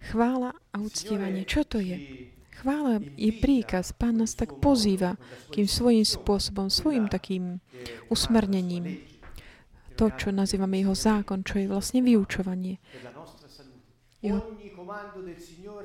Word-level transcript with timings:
Chvála 0.00 0.50
a 0.72 0.76
uctievanie. 0.78 1.42
Čo 1.42 1.66
to 1.66 1.78
je? 1.82 1.96
Chvála 2.60 3.02
je 3.16 3.32
príkaz. 3.34 3.90
Pán 3.96 4.20
nás 4.20 4.36
tak 4.36 4.60
pozýva 4.60 5.16
kým 5.50 5.66
svojím 5.66 6.06
spôsobom, 6.06 6.70
svojim 6.70 7.08
takým 7.08 7.58
usmernením. 8.12 9.00
To, 9.98 10.12
čo 10.14 10.32
nazývame 10.32 10.80
jeho 10.80 10.96
zákon, 10.96 11.44
čo 11.44 11.60
je 11.60 11.66
vlastne 11.68 12.00
vyučovanie. 12.00 12.80
Jeho... 14.20 14.40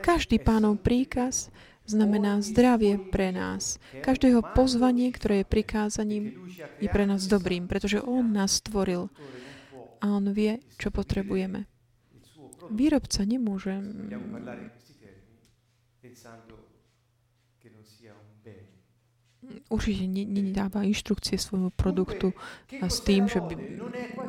Každý 0.04 0.40
pánov 0.44 0.84
príkaz 0.84 1.52
znamená 1.86 2.42
zdravie 2.42 2.98
pre 3.12 3.32
nás. 3.32 3.78
Každé 4.02 4.36
jeho 4.36 4.44
pozvanie, 4.44 5.14
ktoré 5.14 5.42
je 5.42 5.48
prikázaním, 5.48 6.24
je 6.82 6.90
pre 6.90 7.06
nás 7.08 7.30
dobrým, 7.30 7.70
pretože 7.70 8.02
on 8.02 8.34
nás 8.34 8.60
stvoril 8.60 9.08
a 10.06 10.14
on 10.14 10.30
vie, 10.30 10.62
čo 10.78 10.94
potrebujeme. 10.94 11.66
Výrobca 12.70 13.26
nemôže 13.26 13.74
určite 19.70 20.06
nedáva 20.10 20.86
inštrukcie 20.86 21.38
svojmu 21.38 21.74
produktu 21.74 22.34
a 22.82 22.90
s 22.90 23.02
tým, 23.06 23.30
že 23.30 23.42
by, 23.42 23.54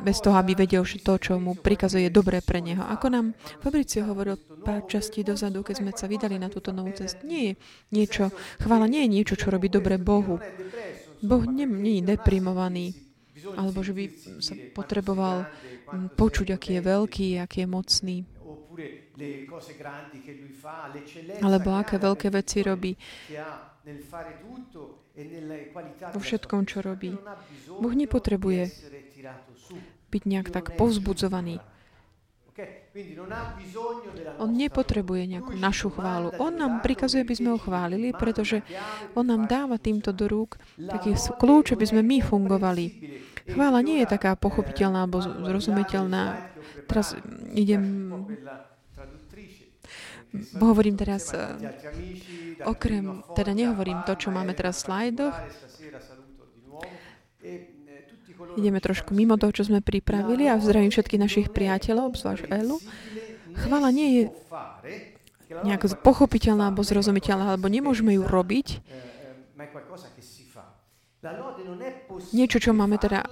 bez 0.05 0.21
toho, 0.21 0.37
aby 0.37 0.53
vedel, 0.53 0.85
že 0.85 1.01
to, 1.01 1.17
čo 1.17 1.41
mu 1.41 1.57
prikazuje, 1.57 2.09
je 2.09 2.13
dobré 2.13 2.41
pre 2.41 2.61
neho. 2.61 2.85
Ako 2.85 3.09
nám 3.09 3.33
Fabricio 3.61 4.05
hovoril 4.05 4.37
pár 4.61 4.85
častí 4.85 5.25
dozadu, 5.25 5.65
keď 5.65 5.75
sme 5.81 5.91
sa 5.93 6.05
vydali 6.05 6.37
na 6.37 6.49
túto 6.49 6.73
novú 6.73 6.93
cestu, 6.93 7.25
nie 7.25 7.41
je 7.41 7.53
niečo, 7.93 8.29
chvála 8.61 8.85
nie 8.85 9.05
je 9.05 9.13
niečo, 9.13 9.33
čo 9.37 9.49
robí 9.49 9.69
dobre 9.69 9.97
Bohu. 9.97 10.37
Boh 11.17 11.43
nie, 11.49 11.65
nie 11.65 12.01
je 12.01 12.13
deprimovaný, 12.13 13.06
alebo 13.57 13.79
že 13.85 13.93
by 13.93 14.03
sa 14.41 14.53
potreboval 14.73 15.45
počuť, 16.17 16.53
aký 16.55 16.77
je 16.77 16.81
veľký, 16.81 17.27
aký 17.41 17.63
je 17.63 17.69
mocný. 17.69 18.17
Alebo 21.41 21.69
aké 21.73 21.97
veľké 21.97 22.27
veci 22.29 22.61
robí 22.61 22.93
vo 26.13 26.19
všetkom, 26.19 26.67
čo 26.67 26.85
robí. 26.85 27.15
Boh 27.81 27.93
nepotrebuje 27.93 28.69
byť 30.07 30.23
nejak 30.23 30.47
tak 30.53 30.77
povzbudzovaný. 30.77 31.59
On 34.41 34.49
nepotrebuje 34.49 35.23
nejakú 35.29 35.53
našu 35.53 35.93
chválu. 35.93 36.33
On 36.41 36.49
nám 36.49 36.81
prikazuje, 36.81 37.21
aby 37.21 37.37
sme 37.37 37.53
ho 37.53 37.59
chválili, 37.61 38.09
pretože 38.17 38.65
on 39.13 39.29
nám 39.29 39.45
dáva 39.45 39.77
týmto 39.77 40.09
do 40.09 40.25
rúk 40.25 40.57
taký 40.73 41.13
kľúč, 41.37 41.77
aby 41.77 41.85
sme 41.85 42.01
my 42.01 42.17
fungovali. 42.25 42.85
Chvála 43.47 43.79
nie 43.79 44.03
je 44.03 44.07
taká 44.07 44.35
pochopiteľná 44.35 45.07
alebo 45.07 45.23
zrozumiteľná. 45.23 46.51
Teraz 46.87 47.15
idem 47.55 48.11
hovorím 50.59 50.99
teraz 50.99 51.31
eh, 51.31 51.55
okrem, 52.67 53.23
teda 53.33 53.55
nehovorím 53.55 54.03
to, 54.03 54.13
čo 54.19 54.29
máme 54.29 54.51
teraz 54.51 54.83
v 54.83 54.85
slajdoch, 54.91 55.35
ideme 58.57 58.79
trošku 58.81 59.13
mimo 59.13 59.37
toho, 59.37 59.53
čo 59.53 59.63
sme 59.65 59.85
pripravili 59.85 60.49
a 60.49 60.57
zdravím 60.57 60.89
všetkých 60.89 61.21
našich 61.21 61.47
priateľov, 61.53 62.13
obzvlášť 62.13 62.49
Elu. 62.49 62.77
Chvala 63.57 63.89
nie 63.89 64.09
je 64.13 64.23
nejak 65.65 65.89
pochopiteľná 66.01 66.69
alebo 66.69 66.83
zrozumiteľná, 66.83 67.55
alebo 67.55 67.69
nemôžeme 67.71 68.17
ju 68.17 68.23
robiť. 68.25 68.81
Niečo, 72.33 72.57
čo 72.59 72.71
máme 72.71 72.97
teda, 72.99 73.23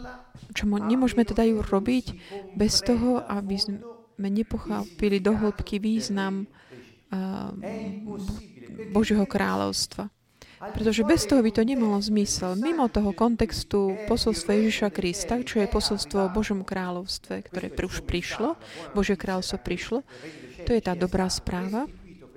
čo 0.51 0.67
nemôžeme 0.67 1.23
teda 1.23 1.43
ju 1.47 1.63
robiť 1.63 2.05
bez 2.55 2.83
toho, 2.83 3.23
aby 3.23 3.55
sme 3.59 4.27
nepochopili 4.31 5.19
do 5.19 5.35
hĺbky 5.35 5.79
význam 5.79 6.47
Božieho 8.91 9.23
kráľovstva. 9.27 10.11
Pretože 10.55 11.03
bez 11.03 11.27
toho 11.27 11.43
by 11.43 11.51
to 11.51 11.67
nemalo 11.67 11.99
zmysel. 11.99 12.55
Mimo 12.55 12.87
toho 12.87 13.11
kontextu 13.11 13.99
posolstva 14.07 14.55
Ježiša 14.55 14.89
Krista, 14.89 15.43
čo 15.43 15.59
je 15.61 15.67
posolstvo 15.67 16.25
o 16.25 16.33
Božom 16.33 16.63
kráľovstve, 16.63 17.51
ktoré 17.51 17.67
už 17.75 18.07
prišlo, 18.07 18.55
Božie 18.95 19.19
kráľovstvo 19.19 19.59
prišlo, 19.61 20.01
to 20.63 20.71
je 20.71 20.81
tá 20.81 20.95
dobrá 20.95 21.27
správa, 21.27 21.85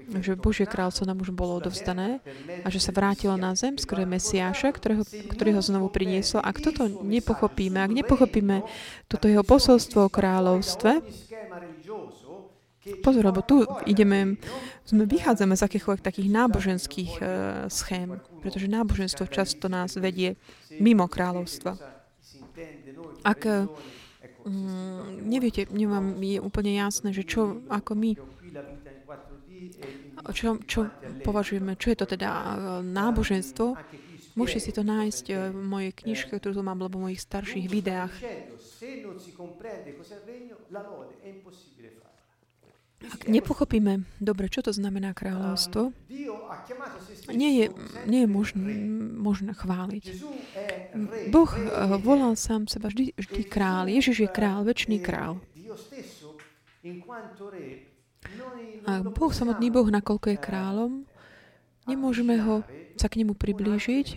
že 0.08 0.40
Božie 0.40 0.64
kráľovstvo 0.64 1.04
nám 1.04 1.20
už 1.20 1.36
bolo 1.36 1.60
odovzdané 1.60 2.24
a 2.64 2.72
že 2.72 2.80
sa 2.80 2.96
vrátilo 2.96 3.36
na 3.36 3.52
zem 3.52 3.76
skrze 3.76 4.08
Mesiáša, 4.08 4.72
ktorého, 4.72 5.04
ktorý 5.04 5.60
ho 5.60 5.62
znovu 5.62 5.92
priniesol. 5.92 6.40
Ak 6.40 6.64
toto 6.64 6.88
nepochopíme, 6.88 7.76
ak 7.84 7.92
nepochopíme 7.92 8.64
toto 9.04 9.28
jeho 9.28 9.44
posolstvo 9.44 10.08
o 10.08 10.12
kráľovstve, 10.12 11.04
Pozor, 13.04 13.20
lebo 13.20 13.44
tu 13.44 13.68
ideme, 13.84 14.40
sme 14.88 15.04
vychádzame 15.04 15.52
z 15.52 15.64
akýchkoľvek 15.68 16.00
takých 16.00 16.32
náboženských 16.32 17.12
uh, 17.20 17.28
schém, 17.68 18.16
pretože 18.40 18.64
náboženstvo 18.64 19.28
často 19.28 19.68
nás 19.68 19.92
vedie 20.00 20.40
mimo 20.80 21.04
kráľovstva. 21.04 21.76
Ak 23.28 23.44
um, 23.44 23.68
neviete, 25.20 25.68
nemám, 25.68 26.16
je 26.22 26.40
úplne 26.40 26.80
jasné, 26.80 27.12
že 27.12 27.28
čo, 27.28 27.60
ako 27.68 27.92
my 27.92 28.10
čo, 30.34 30.58
čo 30.66 30.80
považujeme, 31.24 31.78
čo 31.78 31.94
je 31.94 31.98
to 31.98 32.06
teda 32.06 32.30
e, 32.30 32.44
náboženstvo, 32.84 33.78
môžete 34.34 34.60
si 34.60 34.70
to 34.74 34.82
nájsť 34.82 35.24
e, 35.30 35.34
v 35.50 35.62
mojej 35.62 35.92
knižke, 35.94 36.32
ktorú 36.38 36.58
tu 36.58 36.62
mám, 36.62 36.78
alebo 36.82 36.98
v 36.98 37.04
mojich 37.10 37.22
starších 37.22 37.66
videách. 37.66 38.12
Ak 42.98 43.30
nepochopíme 43.30 44.02
dobre, 44.18 44.50
čo 44.50 44.58
to 44.58 44.74
znamená 44.74 45.14
kráľovstvo, 45.14 45.94
nie 47.30 47.62
je, 47.62 47.66
nie 48.10 48.26
je 48.26 48.28
možné, 48.28 48.74
možné 49.14 49.52
chváliť. 49.54 50.04
Boh 51.30 51.50
eh, 51.54 51.62
volal 52.02 52.34
sám 52.34 52.66
seba 52.66 52.90
vždy, 52.90 53.14
vždy 53.14 53.42
král. 53.46 53.86
Ježiš 53.86 54.26
je 54.26 54.30
král, 54.30 54.66
väčší 54.66 54.98
král. 54.98 55.38
A 58.88 59.04
Boh, 59.04 59.32
samotný 59.32 59.68
Boh, 59.68 59.86
nakoľko 59.88 60.32
je 60.32 60.38
kráľom, 60.38 60.92
nemôžeme 61.84 62.40
ho 62.40 62.64
sa 62.98 63.06
k 63.06 63.22
nemu 63.22 63.36
priblížiť 63.36 64.08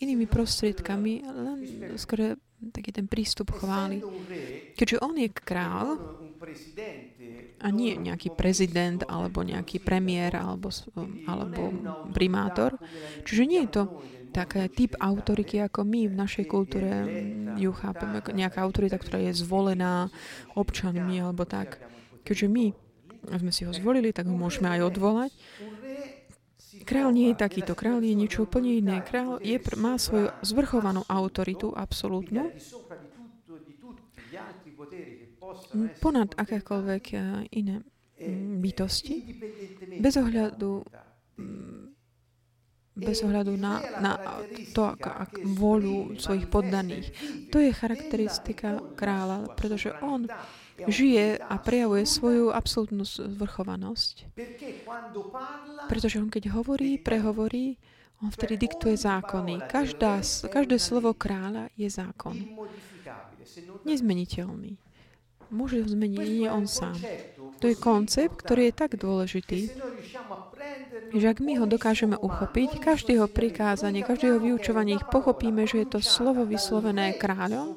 inými 0.00 0.28
prostriedkami, 0.28 1.24
len 1.24 1.58
skôr 1.96 2.36
taký 2.72 2.92
ten 2.92 3.08
prístup 3.08 3.52
chvály. 3.56 4.04
Keďže 4.76 4.96
on 5.00 5.16
je 5.16 5.28
král, 5.32 5.96
a 7.60 7.68
nie 7.68 7.92
nejaký 8.00 8.32
prezident 8.32 9.04
alebo 9.04 9.44
nejaký 9.44 9.84
premiér 9.84 10.40
alebo, 10.40 10.72
alebo 11.28 11.68
primátor. 12.16 12.80
Čiže 13.28 13.42
nie 13.44 13.60
je 13.68 13.72
to 13.76 13.82
taký 14.32 14.72
typ 14.72 14.92
autority, 14.96 15.60
ako 15.60 15.84
my 15.84 16.08
v 16.08 16.16
našej 16.16 16.48
kultúre 16.48 16.88
ju 17.60 17.70
chápeme, 17.76 18.24
nejaká 18.32 18.64
autorita, 18.64 18.96
ktorá 18.96 19.20
je 19.28 19.36
zvolená 19.36 20.08
občanmi 20.56 21.20
alebo 21.20 21.44
tak. 21.44 21.76
Keďže 22.24 22.48
my 22.48 22.66
sme 23.26 23.52
si 23.52 23.68
ho 23.68 23.72
zvolili, 23.72 24.12
tak 24.14 24.26
ho 24.26 24.36
môžeme 24.36 24.70
aj 24.72 24.80
odvolať. 24.88 25.32
Král 26.86 27.10
nie 27.12 27.34
je 27.34 27.36
takýto. 27.36 27.76
Král 27.76 28.00
je 28.00 28.14
niečo 28.16 28.46
úplne 28.46 28.72
iné. 28.72 29.02
Král 29.04 29.42
je, 29.42 29.58
má 29.76 29.98
svoju 30.00 30.32
zvrchovanú 30.40 31.04
autoritu, 31.10 31.74
absolútnu, 31.74 32.48
ponad 36.00 36.32
akékoľvek 36.36 37.04
eh, 37.14 37.20
iné 37.58 37.82
mm, 38.20 38.62
bytosti, 38.62 39.16
bez 39.98 40.14
ohľadu 40.16 40.70
mm, 41.36 41.80
bez 43.00 43.24
ohľadu 43.24 43.56
na, 43.56 43.80
na 44.02 44.12
to, 44.76 44.84
ako, 44.84 45.08
ak, 45.08 45.32
vôľu 45.40 46.20
svojich 46.20 46.52
poddaných. 46.52 47.06
To 47.48 47.56
je 47.56 47.72
charakteristika 47.72 48.76
kráľa, 48.92 49.56
pretože 49.56 49.94
on 50.04 50.28
žije 50.88 51.42
a 51.42 51.54
prejavuje 51.58 52.04
svoju 52.06 52.54
absolútnu 52.54 53.04
zvrchovanosť. 53.04 54.30
Pretože 55.90 56.22
on 56.22 56.30
keď 56.32 56.54
hovorí, 56.54 56.96
prehovorí, 56.96 57.76
on 58.20 58.28
vtedy 58.28 58.60
diktuje 58.68 59.00
zákony. 59.00 59.64
Každá, 59.64 60.20
každé 60.52 60.76
slovo 60.76 61.16
kráľa 61.16 61.72
je 61.76 61.88
zákon. 61.88 62.36
Nezmeniteľný 63.88 64.76
môže 65.50 65.82
ho 65.82 65.86
zmeniť 65.86 66.22
nie 66.22 66.48
on 66.48 66.64
sám. 66.70 66.96
To 67.60 67.68
je 67.68 67.76
koncept, 67.76 68.40
ktorý 68.40 68.70
je 68.70 68.74
tak 68.74 68.96
dôležitý, 68.96 69.60
že 71.10 71.26
ak 71.26 71.42
my 71.42 71.58
ho 71.60 71.66
dokážeme 71.66 72.16
uchopiť, 72.16 72.80
každého 72.80 73.26
prikázanie, 73.28 74.06
každého 74.06 74.38
vyučovanie 74.40 74.96
ich 74.96 75.06
pochopíme, 75.10 75.66
že 75.66 75.84
je 75.84 75.88
to 75.90 76.00
slovo 76.00 76.46
vyslovené 76.46 77.18
kráľom, 77.18 77.76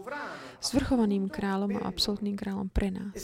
zvrchovaným 0.63 1.27
kráľom 1.27 1.83
a 1.83 1.85
absolútnym 1.91 2.39
kráľom 2.39 2.71
pre 2.71 2.87
nás. 2.87 3.19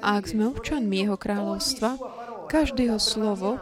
A 0.00 0.16
ak 0.16 0.32
sme 0.32 0.48
občanmi 0.48 1.04
jeho 1.04 1.20
kráľovstva, 1.20 2.00
každého 2.48 2.96
slovo 2.96 3.60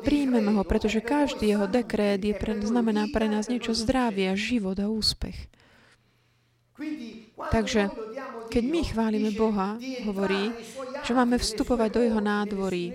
príjmeme 0.00 0.56
ho, 0.56 0.64
pretože 0.64 1.04
každý 1.04 1.52
jeho 1.52 1.68
dekrét 1.68 2.24
je 2.24 2.32
pre, 2.32 2.56
znamená 2.64 3.12
pre 3.12 3.28
nás 3.28 3.52
niečo 3.52 3.76
zdravia, 3.76 4.32
život 4.32 4.80
a 4.80 4.88
úspech. 4.88 5.51
Takže 7.50 7.90
Keď 8.52 8.64
my 8.68 8.80
chválime 8.84 9.30
Boha, 9.32 9.80
hovorí, 10.04 10.52
že 11.00 11.16
máme 11.16 11.40
vstupovať 11.40 11.88
do 11.88 12.00
jeho 12.04 12.20
nádvorí, 12.20 12.92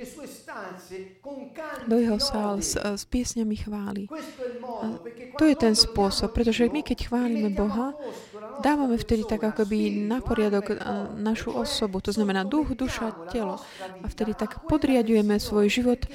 do 1.89 1.97
jeho 1.97 2.21
sál 2.21 2.61
s, 2.61 2.77
s 2.77 3.03
piesňami 3.09 3.55
chvály. 3.65 4.05
A 4.61 5.01
to 5.33 5.49
je 5.49 5.55
ten 5.57 5.73
spôsob, 5.73 6.29
pretože 6.29 6.69
my 6.69 6.85
keď 6.85 7.09
chválime 7.09 7.49
Boha, 7.49 7.97
dávame 8.61 9.01
vtedy 9.01 9.25
tak 9.25 9.49
akoby 9.49 10.05
na 10.05 10.21
poriadok 10.21 10.77
našu 11.17 11.57
osobu, 11.57 12.05
to 12.05 12.13
znamená 12.13 12.45
duch, 12.45 12.77
duša, 12.77 13.33
telo. 13.33 13.57
A 13.81 14.05
vtedy 14.05 14.37
tak 14.37 14.61
podriadujeme 14.69 15.41
svoj 15.41 15.73
život 15.73 16.05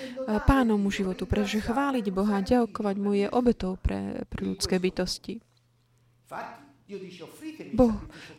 pánomu 0.47 0.87
životu, 0.95 1.27
pretože 1.27 1.67
chváliť 1.67 2.07
Boha, 2.15 2.47
ďakovať 2.47 2.95
mu 2.95 3.11
je 3.19 3.27
obetou 3.27 3.75
pre, 3.75 4.23
pre 4.31 4.41
ľudské 4.47 4.79
bytosti. 4.79 5.43
Boh 7.73 7.95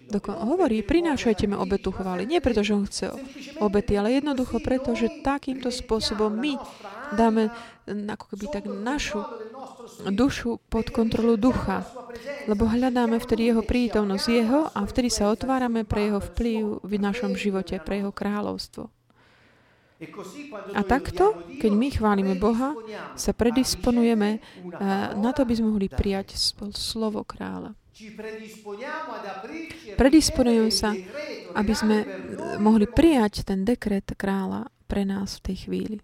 dokon- 0.10 0.38
hovorí, 0.46 0.86
prinášajte 0.86 1.50
mi 1.50 1.56
obetu 1.58 1.90
chvály. 1.90 2.30
Nie 2.30 2.42
preto, 2.42 2.62
že 2.62 2.78
on 2.78 2.86
chce 2.86 3.14
obety, 3.58 3.98
ale 3.98 4.20
jednoducho 4.20 4.62
preto, 4.62 4.94
že 4.94 5.24
takýmto 5.26 5.74
spôsobom 5.74 6.30
my 6.30 6.58
dáme 7.14 7.50
ako 7.86 8.26
keby 8.34 8.46
tak 8.50 8.64
našu 8.70 9.22
dušu 10.08 10.62
pod 10.72 10.90
kontrolu 10.90 11.36
ducha. 11.36 11.84
Lebo 12.48 12.70
hľadáme 12.70 13.20
vtedy 13.20 13.50
jeho 13.52 13.64
prítomnosť 13.64 14.26
jeho 14.30 14.70
a 14.72 14.80
vtedy 14.86 15.10
sa 15.10 15.32
otvárame 15.32 15.84
pre 15.84 16.12
jeho 16.12 16.20
vplyv 16.22 16.84
v 16.84 16.94
našom 17.00 17.34
živote, 17.36 17.80
pre 17.82 18.04
jeho 18.04 18.14
kráľovstvo. 18.14 18.88
A 20.76 20.82
takto, 20.84 21.32
keď 21.64 21.72
my 21.72 21.88
chválime 21.96 22.36
Boha, 22.36 22.76
sa 23.16 23.32
predisponujeme 23.32 24.30
eh, 24.36 24.42
na 25.16 25.32
to, 25.32 25.48
aby 25.48 25.56
sme 25.56 25.72
mohli 25.72 25.88
prijať 25.88 26.36
slovo 26.76 27.24
kráľa. 27.24 27.72
Predisponujem 29.94 30.70
sa, 30.74 30.98
aby 31.54 31.74
sme 31.78 31.98
eh, 32.02 32.08
mohli 32.58 32.90
prijať 32.90 33.46
ten 33.46 33.62
dekret 33.62 34.10
kráľa 34.18 34.74
pre 34.90 35.06
nás 35.06 35.38
v 35.38 35.54
tej 35.54 35.58
chvíli. 35.70 35.98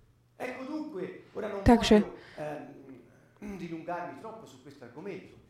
Takže 1.65 2.05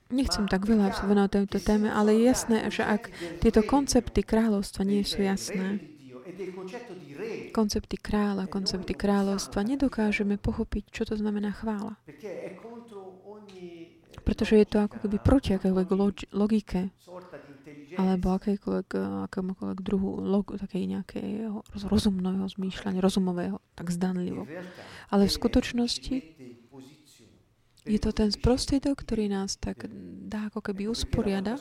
nechcem 0.09 0.45
tak 0.50 0.65
veľa 0.65 0.95
venovať 1.06 1.30
tejto 1.31 1.59
téme, 1.62 1.88
ale 1.91 2.18
je 2.18 2.21
jasné, 2.27 2.57
že 2.74 2.83
ak 2.88 3.13
tieto 3.44 3.62
koncepty 3.62 4.25
kráľovstva 4.25 4.83
nie 4.85 5.06
sú 5.06 5.21
jasné, 5.21 5.81
koncepty 7.51 7.97
kráľa, 7.97 8.47
koncepty 8.47 8.94
kráľovstva, 8.94 9.65
nedokážeme 9.65 10.38
pochopiť, 10.38 10.83
čo 10.89 11.03
to 11.06 11.18
znamená 11.18 11.51
chvála. 11.53 11.97
Pretože 14.29 14.61
je 14.61 14.67
to 14.69 14.77
ako 14.85 15.01
keby 15.01 15.17
proti 15.17 15.57
akékoľvek 15.57 15.89
logike 16.37 16.93
alebo 17.97 18.37
akékoľvek, 18.37 18.89
akémukoľvek 19.25 19.79
druhu 19.81 20.21
log, 20.21 20.53
takej 20.53 20.85
nejakého 20.85 21.65
rozumného 21.89 22.45
zmýšľania, 22.45 23.01
rozumového, 23.01 23.57
tak 23.73 23.89
zdanlivo. 23.89 24.45
Ale 25.09 25.25
v 25.25 25.33
skutočnosti 25.33 26.15
je 27.89 27.97
to 27.97 28.13
ten 28.13 28.30
prostriedok, 28.30 29.01
ktorý 29.01 29.33
nás 29.33 29.57
tak 29.57 29.89
dá 30.30 30.53
ako 30.53 30.62
keby 30.62 30.86
usporiada, 30.86 31.57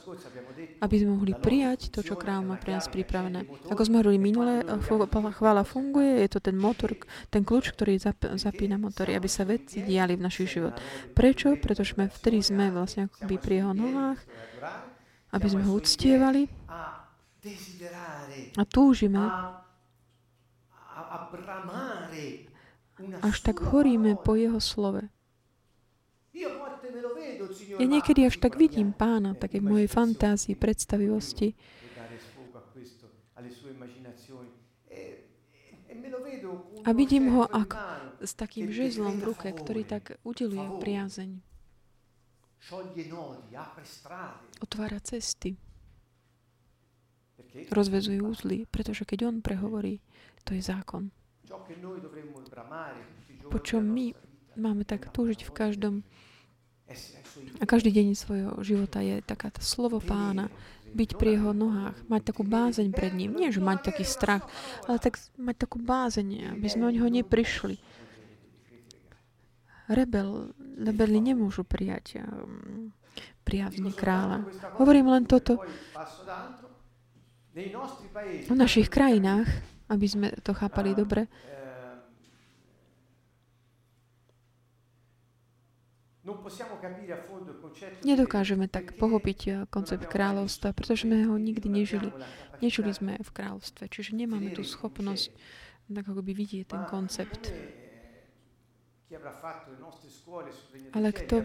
aby 0.84 0.94
sme 1.00 1.16
mohli 1.16 1.32
prijať 1.32 1.88
to, 1.88 2.04
čo 2.04 2.20
kráľ 2.20 2.52
má 2.52 2.56
pre 2.60 2.76
nás 2.76 2.84
pripravené. 2.92 3.48
Ako 3.72 3.88
sme 3.88 4.04
hovorili 4.04 4.20
minule, 4.20 4.60
chvála 5.32 5.64
funguje, 5.64 6.20
je 6.28 6.36
to 6.36 6.40
ten 6.44 6.60
motor, 6.60 6.92
ten 7.32 7.48
kľúč, 7.48 7.72
ktorý 7.72 7.96
zapína 8.36 8.76
motory, 8.76 9.16
aby 9.16 9.24
sa 9.24 9.48
veci 9.48 9.80
diali 9.80 10.20
v 10.20 10.24
našich 10.28 10.60
život. 10.60 10.76
Prečo? 11.16 11.56
Pretože 11.56 11.96
sme 11.96 12.12
vtedy 12.12 12.44
sme 12.44 12.68
vlastne 12.68 13.08
ako 13.08 13.24
pri 13.40 13.64
jeho 13.64 13.72
nohách, 13.72 14.20
aby 15.32 15.46
sme 15.48 15.64
ho 15.64 15.72
uctievali 15.72 16.52
a 18.52 18.62
túžime 18.68 19.24
až 23.22 23.36
tak 23.40 23.62
horíme 23.62 24.18
po 24.20 24.34
jeho 24.36 24.60
slove. 24.60 25.08
Ja 27.78 27.86
niekedy 27.86 28.26
až 28.26 28.38
tak 28.38 28.54
vidím 28.54 28.94
pána, 28.94 29.34
také 29.34 29.58
v 29.58 29.74
mojej 29.74 29.90
fantázii, 29.90 30.54
predstavivosti. 30.54 31.54
A 36.86 36.90
vidím 36.94 37.34
ho 37.34 37.44
ako 37.46 37.76
s 38.22 38.32
takým 38.34 38.70
žezlom 38.70 39.22
v 39.22 39.34
ruke, 39.34 39.48
ktorý 39.50 39.82
tak 39.86 40.18
udeluje 40.22 40.66
priazeň. 40.82 41.30
Otvára 44.62 44.98
cesty. 45.02 45.58
Rozvezuje 47.70 48.18
úzly, 48.22 48.66
pretože 48.68 49.06
keď 49.06 49.30
on 49.30 49.36
prehovorí, 49.40 50.02
to 50.42 50.54
je 50.54 50.62
zákon. 50.62 51.10
Po 53.48 53.58
čom 53.62 53.82
my 53.86 54.12
máme 54.58 54.84
tak 54.84 55.08
túžiť 55.14 55.46
v 55.46 55.54
každom 55.54 55.94
a 57.60 57.64
každý 57.68 57.92
deň 57.92 58.06
svojho 58.16 58.52
života 58.64 59.04
je 59.04 59.20
taká 59.20 59.52
tá 59.52 59.60
slovo 59.60 60.00
pána, 60.00 60.48
byť 60.88 61.20
pri 61.20 61.36
jeho 61.36 61.52
nohách, 61.52 61.96
mať 62.08 62.22
takú 62.32 62.42
bázeň 62.48 62.88
pred 62.96 63.12
ním. 63.12 63.36
Nie, 63.36 63.52
že 63.52 63.60
mať 63.60 63.92
taký 63.92 64.08
strach, 64.08 64.48
ale 64.88 64.96
tak 64.96 65.20
mať 65.36 65.56
takú 65.68 65.76
bázeň, 65.82 66.56
aby 66.56 66.66
sme 66.68 66.88
o 66.88 66.94
neho 66.94 67.08
neprišli. 67.12 67.76
Rebel, 69.88 70.52
rebeli 70.80 71.18
nemôžu 71.20 71.64
prijať 71.64 72.20
um, 72.20 72.92
prijavne 73.44 73.88
kráľa. 73.92 74.44
Hovorím 74.76 75.08
len 75.12 75.24
toto. 75.24 75.64
V 78.48 78.54
našich 78.54 78.92
krajinách, 78.92 79.48
aby 79.88 80.06
sme 80.06 80.28
to 80.44 80.52
chápali 80.52 80.92
dobre, 80.92 81.24
Nedokážeme 88.04 88.66
tak 88.68 88.96
pochopiť 89.00 89.38
eh, 89.48 89.54
koncept 89.72 90.04
kráľovstva, 90.06 90.76
pretože 90.76 91.08
sme 91.08 91.24
ho 91.24 91.34
nikdy 91.36 91.68
nežili. 91.68 92.10
Nežili 92.58 92.90
sme 92.90 93.16
v 93.22 93.30
kráľovstve, 93.30 93.86
čiže 93.86 94.18
nemáme 94.18 94.50
tú 94.50 94.66
schopnosť 94.66 95.30
tak 95.88 96.04
ako 96.04 96.20
by 96.20 96.32
vidieť 96.36 96.68
ten 96.68 96.84
koncept. 96.84 97.48
Ale 100.92 101.08
kto 101.16 101.36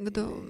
kto 0.00 0.40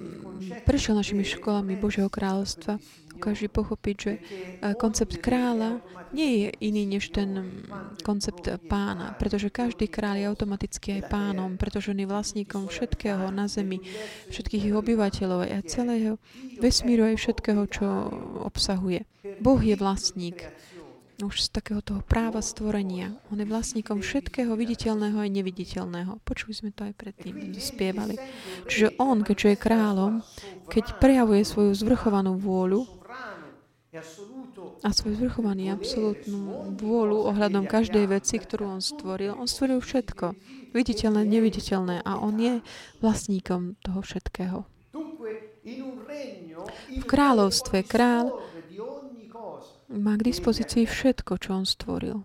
prešiel 0.62 0.94
našimi 0.94 1.26
školami 1.26 1.74
Božieho 1.74 2.06
kráľovstva, 2.06 2.78
dokáže 3.20 3.50
pochopiť, 3.52 3.96
že 4.00 4.12
eh, 4.16 4.72
koncept 4.78 5.18
kráľa 5.18 5.84
nie 6.10 6.46
je 6.46 6.48
iný 6.64 6.98
než 6.98 7.14
ten 7.14 7.30
mm, 7.30 8.02
koncept 8.02 8.48
pána, 8.66 9.14
pretože 9.14 9.52
každý 9.52 9.86
kráľ 9.86 10.16
je 10.18 10.28
automaticky 10.30 10.88
aj 10.98 11.12
pánom, 11.12 11.54
pretože 11.54 11.92
on 11.92 12.00
je 12.00 12.08
vlastníkom 12.08 12.66
všetkého 12.66 13.30
na 13.30 13.46
zemi, 13.46 13.82
všetkých 14.32 14.72
ich 14.72 14.74
obyvateľov 14.74 15.46
a 15.46 15.60
celého 15.66 16.18
vesmíru 16.58 17.06
aj 17.06 17.16
všetkého, 17.20 17.62
čo 17.70 17.86
obsahuje. 18.42 19.06
Boh 19.38 19.60
je 19.60 19.76
vlastník 19.76 20.48
už 21.26 21.46
z 21.46 21.48
takého 21.52 21.84
toho 21.84 22.00
práva 22.00 22.40
stvorenia. 22.40 23.16
On 23.28 23.36
je 23.36 23.44
vlastníkom 23.44 24.00
všetkého 24.00 24.54
viditeľného 24.56 25.20
aj 25.20 25.30
neviditeľného. 25.30 26.20
Počuli 26.24 26.52
sme 26.56 26.70
to 26.72 26.88
aj 26.88 26.94
predtým, 26.96 27.52
spievali. 27.56 28.16
Čiže 28.70 28.96
on, 28.96 29.20
keďže 29.20 29.48
je 29.52 29.58
kráľom, 29.58 30.12
keď 30.72 30.96
prejavuje 31.02 31.44
svoju 31.44 31.76
zvrchovanú 31.76 32.38
vôľu 32.40 33.00
a 34.86 34.88
svoj 34.94 35.18
zvrchovaný 35.18 35.74
absolútnu 35.74 36.78
vôľu 36.78 37.26
ohľadom 37.26 37.66
každej 37.66 38.06
veci, 38.06 38.38
ktorú 38.38 38.78
on 38.78 38.82
stvoril, 38.82 39.34
on 39.34 39.50
stvoril 39.50 39.82
všetko. 39.82 40.38
Viditeľné, 40.70 41.26
neviditeľné. 41.26 42.06
A 42.06 42.22
on 42.22 42.38
je 42.38 42.62
vlastníkom 43.02 43.74
toho 43.82 43.98
všetkého. 43.98 44.62
V 46.90 47.04
kráľovstve 47.04 47.82
král 47.82 48.30
má 49.90 50.14
k 50.14 50.30
dispozícii 50.30 50.86
všetko, 50.86 51.36
čo 51.42 51.50
on 51.58 51.66
stvoril. 51.66 52.22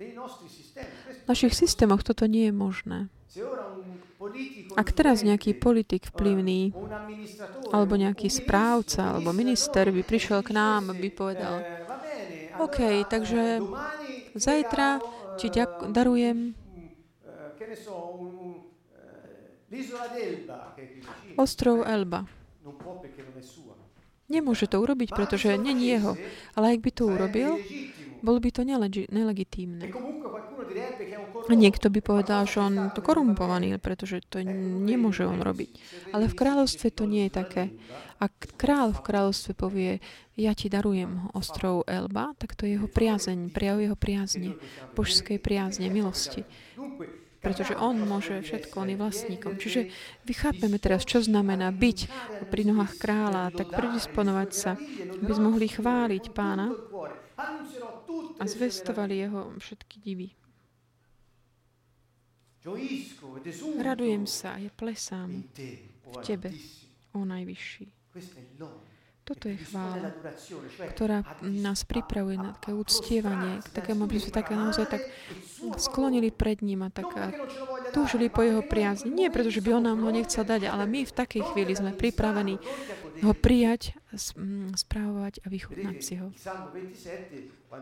V 0.00 1.26
našich 1.28 1.54
systémoch 1.54 2.02
toto 2.02 2.24
nie 2.26 2.48
je 2.48 2.54
možné. 2.54 2.98
Ak 4.72 4.94
teraz 4.96 5.20
nejaký 5.20 5.58
politik 5.58 6.08
vplyvný, 6.08 6.72
alebo 7.70 7.94
nejaký 7.98 8.32
správca, 8.32 9.12
alebo 9.12 9.36
minister 9.36 9.92
by 9.92 10.02
prišiel 10.02 10.40
k 10.40 10.56
nám, 10.56 10.96
by 10.96 11.08
povedal, 11.12 11.60
OK, 12.60 13.04
takže 13.08 13.60
zajtra 14.36 15.00
ti 15.36 15.48
ďak- 15.48 15.92
darujem 15.92 16.54
ostrov 21.36 21.84
Elba. 21.88 22.28
Nemôže 24.32 24.64
to 24.64 24.80
urobiť, 24.80 25.12
pretože 25.12 25.60
není 25.60 25.92
jeho. 25.92 26.16
Ale 26.56 26.72
ak 26.72 26.80
by 26.80 26.90
to 26.96 27.04
urobil, 27.04 27.60
bolo 28.24 28.38
by 28.40 28.48
to 28.54 28.62
nelegitímne. 29.12 29.92
A 31.50 31.52
niekto 31.52 31.90
by 31.92 32.00
povedal, 32.00 32.48
že 32.48 32.62
on 32.62 32.94
to 32.94 33.04
korumpovaný, 33.04 33.76
pretože 33.76 34.24
to 34.30 34.40
nemôže 34.86 35.26
on 35.26 35.42
robiť. 35.42 35.70
Ale 36.16 36.30
v 36.30 36.38
kráľovstve 36.38 36.88
to 36.94 37.04
nie 37.04 37.28
je 37.28 37.32
také. 37.34 37.64
Ak 38.22 38.54
kráľ 38.54 38.94
v 38.94 39.04
kráľovstve 39.04 39.52
povie, 39.58 39.98
ja 40.38 40.54
ti 40.54 40.70
darujem 40.70 41.28
ostrov 41.34 41.82
Elba, 41.84 42.32
tak 42.38 42.54
to 42.54 42.64
je 42.64 42.78
jeho 42.78 42.88
priazeň, 42.88 43.50
prejav 43.50 43.82
jeho 43.82 43.98
priazne, 43.98 44.56
božskej 44.94 45.42
priazne, 45.42 45.90
milosti 45.90 46.46
pretože 47.42 47.74
on 47.74 47.98
môže 48.06 48.38
všetko, 48.38 48.86
on 48.86 48.94
je 48.94 48.98
vlastníkom. 49.02 49.58
Čiže 49.58 49.90
vychápeme 50.22 50.78
teraz, 50.78 51.02
čo 51.02 51.18
znamená 51.18 51.74
byť 51.74 51.98
pri 52.48 52.62
nohách 52.70 52.94
kráľa, 53.02 53.50
tak 53.50 53.74
predisponovať 53.74 54.50
sa, 54.54 54.78
aby 55.18 55.32
sme 55.34 55.50
mohli 55.50 55.66
chváliť 55.66 56.24
pána 56.30 56.70
a 58.38 58.44
zvestovali 58.46 59.26
jeho 59.26 59.58
všetky 59.58 59.96
divy. 59.98 60.28
Radujem 63.82 64.24
sa, 64.30 64.54
ja 64.62 64.70
plesám 64.70 65.42
v 66.06 66.14
Tebe, 66.22 66.54
o 67.10 67.26
Najvyšší. 67.26 67.86
Toto 69.42 69.58
je 69.58 69.66
chvála, 69.74 70.14
ktorá 70.94 71.26
nás 71.42 71.82
pripravuje 71.82 72.38
na 72.38 72.54
také 72.54 72.78
uctievanie, 72.78 73.58
k 73.58 73.74
takému, 73.74 74.06
aby 74.06 74.22
sme 74.22 74.30
také 74.30 74.54
naozaj 74.54 74.86
tak 74.86 75.02
sklonili 75.82 76.30
pred 76.30 76.62
ním 76.62 76.86
a 76.86 76.94
tak 76.94 77.10
túžili 77.90 78.30
po 78.30 78.46
jeho 78.46 78.62
priazni. 78.62 79.10
Nie 79.10 79.34
preto, 79.34 79.50
že 79.50 79.58
by 79.58 79.82
on 79.82 79.90
nám 79.90 79.98
ho 79.98 80.14
nechcel 80.14 80.46
dať, 80.46 80.70
ale 80.70 80.86
my 80.86 81.02
v 81.02 81.10
takej 81.10 81.42
chvíli 81.50 81.74
sme 81.74 81.90
pripravení 81.90 82.54
ho 83.26 83.34
prijať, 83.34 83.98
správovať 84.78 85.42
a 85.42 85.50
vychutnať 85.50 85.96
si 85.98 86.22
ho. 86.22 86.30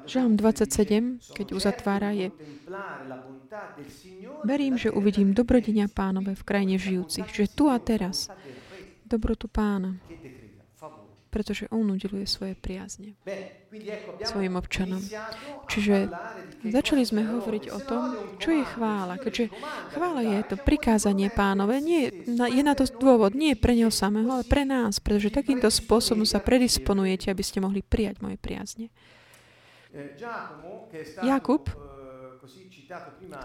Žalm 0.09 0.41
27, 0.41 1.37
keď 1.37 1.47
uzatvára, 1.53 2.17
je 2.17 2.33
Verím, 4.49 4.81
že 4.81 4.89
uvidím 4.89 5.37
dobrodenia 5.37 5.93
pánové 5.93 6.33
v 6.33 6.41
krajine 6.41 6.81
žijúcich, 6.81 7.29
že 7.29 7.53
tu 7.53 7.69
a 7.69 7.77
teraz 7.77 8.33
dobrotu 9.05 9.45
pána 9.45 10.01
pretože 11.31 11.71
on 11.71 11.87
udeluje 11.87 12.27
svoje 12.27 12.59
priazne 12.59 13.15
svojim 14.27 14.59
občanom. 14.59 14.99
Čiže 15.71 16.11
začali 16.67 17.07
sme 17.07 17.23
hovoriť 17.23 17.65
o 17.71 17.79
tom, 17.79 18.03
čo 18.43 18.51
je 18.51 18.67
chvála. 18.67 19.15
Keďže 19.17 19.55
chvála 19.95 20.27
je 20.27 20.39
to 20.51 20.57
prikázanie 20.59 21.31
pánové, 21.31 21.79
nie, 21.79 22.11
je 22.27 22.63
na 22.67 22.75
to 22.75 22.85
dôvod, 22.99 23.39
nie 23.39 23.55
pre 23.55 23.79
neho 23.79 23.95
samého, 23.95 24.27
ale 24.27 24.45
pre 24.45 24.67
nás, 24.67 24.99
pretože 24.99 25.31
takýmto 25.31 25.71
spôsobom 25.71 26.27
sa 26.27 26.43
predisponujete, 26.43 27.31
aby 27.31 27.43
ste 27.47 27.63
mohli 27.63 27.81
prijať 27.87 28.19
moje 28.19 28.37
priazne. 28.37 28.91
Jakub, 31.23 31.71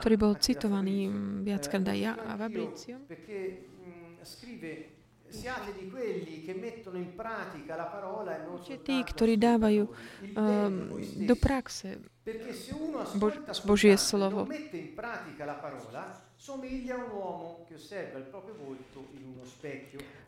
ktorý 0.02 0.16
bol 0.18 0.34
citovaný 0.42 1.10
viackrát 1.46 1.86
aj 1.86 2.00
ja 2.02 2.14
a 2.18 2.34
Fabricio, 2.34 2.98
e 8.66 8.78
tí, 8.82 8.96
ktorí 9.04 9.34
dávajú 9.36 9.84
um, 9.86 9.94
do 11.28 11.36
praxe. 11.36 12.00
Bož, 13.16 13.38
Božie 13.66 13.96
slovo. 14.02 14.50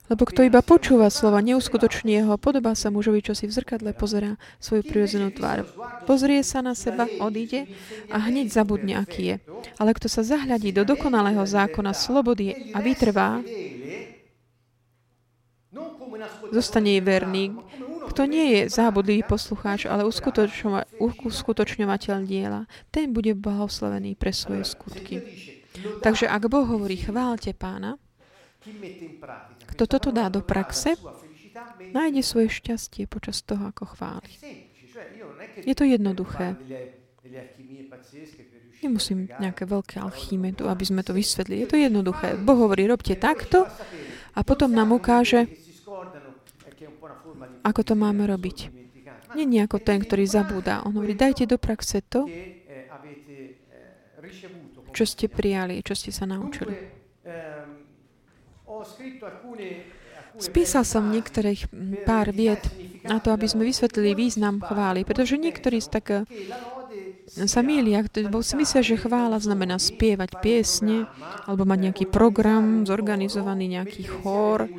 Lebo 0.07 0.23
kto 0.23 0.39
iba 0.47 0.63
počúva 0.63 1.11
slova, 1.11 1.43
neuskutoční 1.43 2.23
ho, 2.23 2.39
podobá 2.39 2.71
sa 2.79 2.87
mužovi, 2.87 3.19
čo 3.19 3.35
si 3.35 3.43
v 3.43 3.51
zrkadle 3.59 3.91
pozerá 3.91 4.39
svoju 4.63 4.87
prirodzenú 4.87 5.35
tvár. 5.35 5.67
Pozrie 6.07 6.39
sa 6.47 6.63
na 6.63 6.79
seba, 6.79 7.11
odíde 7.19 7.67
a 8.07 8.23
hneď 8.31 8.47
zabudne, 8.47 8.95
aký 9.03 9.35
je. 9.35 9.35
Ale 9.75 9.91
kto 9.91 10.07
sa 10.07 10.23
zahľadí 10.23 10.71
do 10.71 10.87
dokonalého 10.87 11.43
zákona 11.43 11.91
slobody 11.91 12.71
a 12.71 12.79
vytrvá, 12.79 13.43
zostane 16.51 16.99
verný. 17.01 17.53
Kto 18.07 18.23
nie 18.23 18.55
je 18.55 18.61
zábudlivý 18.71 19.27
poslucháč, 19.27 19.85
ale 19.85 20.07
uskutočňovateľ 21.23 22.17
diela, 22.23 22.65
ten 22.89 23.11
bude 23.11 23.35
blahoslavený 23.35 24.15
pre 24.15 24.31
svoje 24.31 24.63
skutky. 24.63 25.21
Takže 26.01 26.25
ak 26.25 26.49
Boh 26.49 26.65
hovorí, 26.65 26.97
chválte 26.97 27.53
pána, 27.53 28.01
kto 29.69 29.83
toto 29.85 30.09
dá 30.09 30.27
do 30.27 30.41
praxe, 30.41 30.97
nájde 31.93 32.21
svoje 32.25 32.49
šťastie 32.49 33.05
počas 33.05 33.45
toho, 33.45 33.69
ako 33.69 33.85
chváli. 33.95 34.31
Je 35.61 35.75
to 35.77 35.85
jednoduché. 35.85 36.57
Nemusím 38.81 39.25
nejaké 39.41 39.65
veľké 39.65 39.97
alchýme, 40.01 40.53
aby 40.53 40.85
sme 40.85 41.01
to 41.01 41.13
vysvetli. 41.13 41.65
Je 41.65 41.67
to 41.69 41.77
jednoduché. 41.77 42.37
Boh 42.37 42.57
hovorí, 42.57 42.85
robte 42.85 43.17
takto 43.17 43.65
a 44.37 44.39
potom 44.45 44.69
nám 44.73 44.93
ukáže, 44.93 45.49
ako 47.63 47.81
to 47.83 47.93
máme 47.93 48.23
robiť. 48.27 48.57
Nie 49.35 49.67
ako 49.67 49.83
ten, 49.83 49.99
ktorý 49.99 50.23
zabúda. 50.23 50.81
On 50.87 50.95
hovorí, 50.95 51.13
dajte 51.13 51.43
do 51.45 51.59
praxe 51.59 51.99
to, 52.01 52.25
čo 54.95 55.03
ste 55.05 55.29
prijali, 55.29 55.83
čo 55.85 55.93
ste 55.93 56.09
sa 56.09 56.25
naučili. 56.25 56.73
Spísal 60.37 60.85
som 60.85 61.09
niektorých 61.09 61.73
pár 62.05 62.29
vied 62.29 62.61
na 63.01 63.17
to, 63.17 63.33
aby 63.33 63.49
sme 63.49 63.65
vysvetlili 63.65 64.13
význam 64.13 64.61
chvály, 64.61 65.01
pretože 65.01 65.33
niektorí 65.33 65.81
z 65.81 65.89
tak 65.89 66.05
eh, 66.13 66.21
sa 67.49 67.65
mília, 67.65 68.05
bo 68.29 68.45
si 68.45 68.53
myslia, 68.53 68.85
že 68.85 69.01
chvála 69.01 69.41
znamená 69.41 69.81
spievať 69.81 70.37
piesne, 70.39 71.09
alebo 71.49 71.65
mať 71.65 71.79
nejaký 71.89 72.05
program 72.09 72.85
zorganizovaný, 72.85 73.81
nejaký 73.81 74.05
chór, 74.05 74.69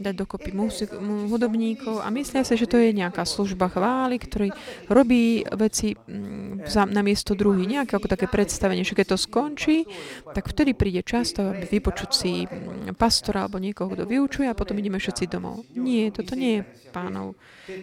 dať 0.00 0.14
dokopy 0.16 0.50
musik, 0.56 0.88
hudobníkov 1.28 2.00
a 2.00 2.08
myslia 2.10 2.42
si, 2.42 2.56
že 2.56 2.66
to 2.66 2.80
je 2.80 2.96
nejaká 2.96 3.28
služba 3.28 3.68
chvály, 3.68 4.16
ktorý 4.16 4.48
robí 4.88 5.44
veci 5.52 5.92
mm, 5.94 6.64
za, 6.64 6.88
na 6.88 7.04
miesto 7.04 7.36
druhý, 7.36 7.68
nejaké 7.68 8.00
ako 8.00 8.08
také 8.08 8.26
predstavenie, 8.26 8.82
že 8.82 8.96
keď 8.96 9.14
to 9.14 9.18
skončí, 9.20 9.84
tak 10.32 10.48
vtedy 10.48 10.72
príde 10.72 11.04
čas 11.04 11.36
to, 11.36 11.52
aby 11.52 11.68
vypočuť 11.68 12.10
si 12.10 12.48
mm, 12.48 12.96
pastora 12.96 13.44
alebo 13.44 13.60
niekoho, 13.60 13.92
kto 13.92 14.08
vyučuje 14.08 14.48
a 14.48 14.56
potom 14.56 14.80
ideme 14.80 14.96
všetci 14.96 15.28
domov. 15.28 15.68
Nie, 15.76 16.08
toto 16.08 16.32
nie 16.32 16.60
je 16.60 16.62
pánov, 16.90 17.38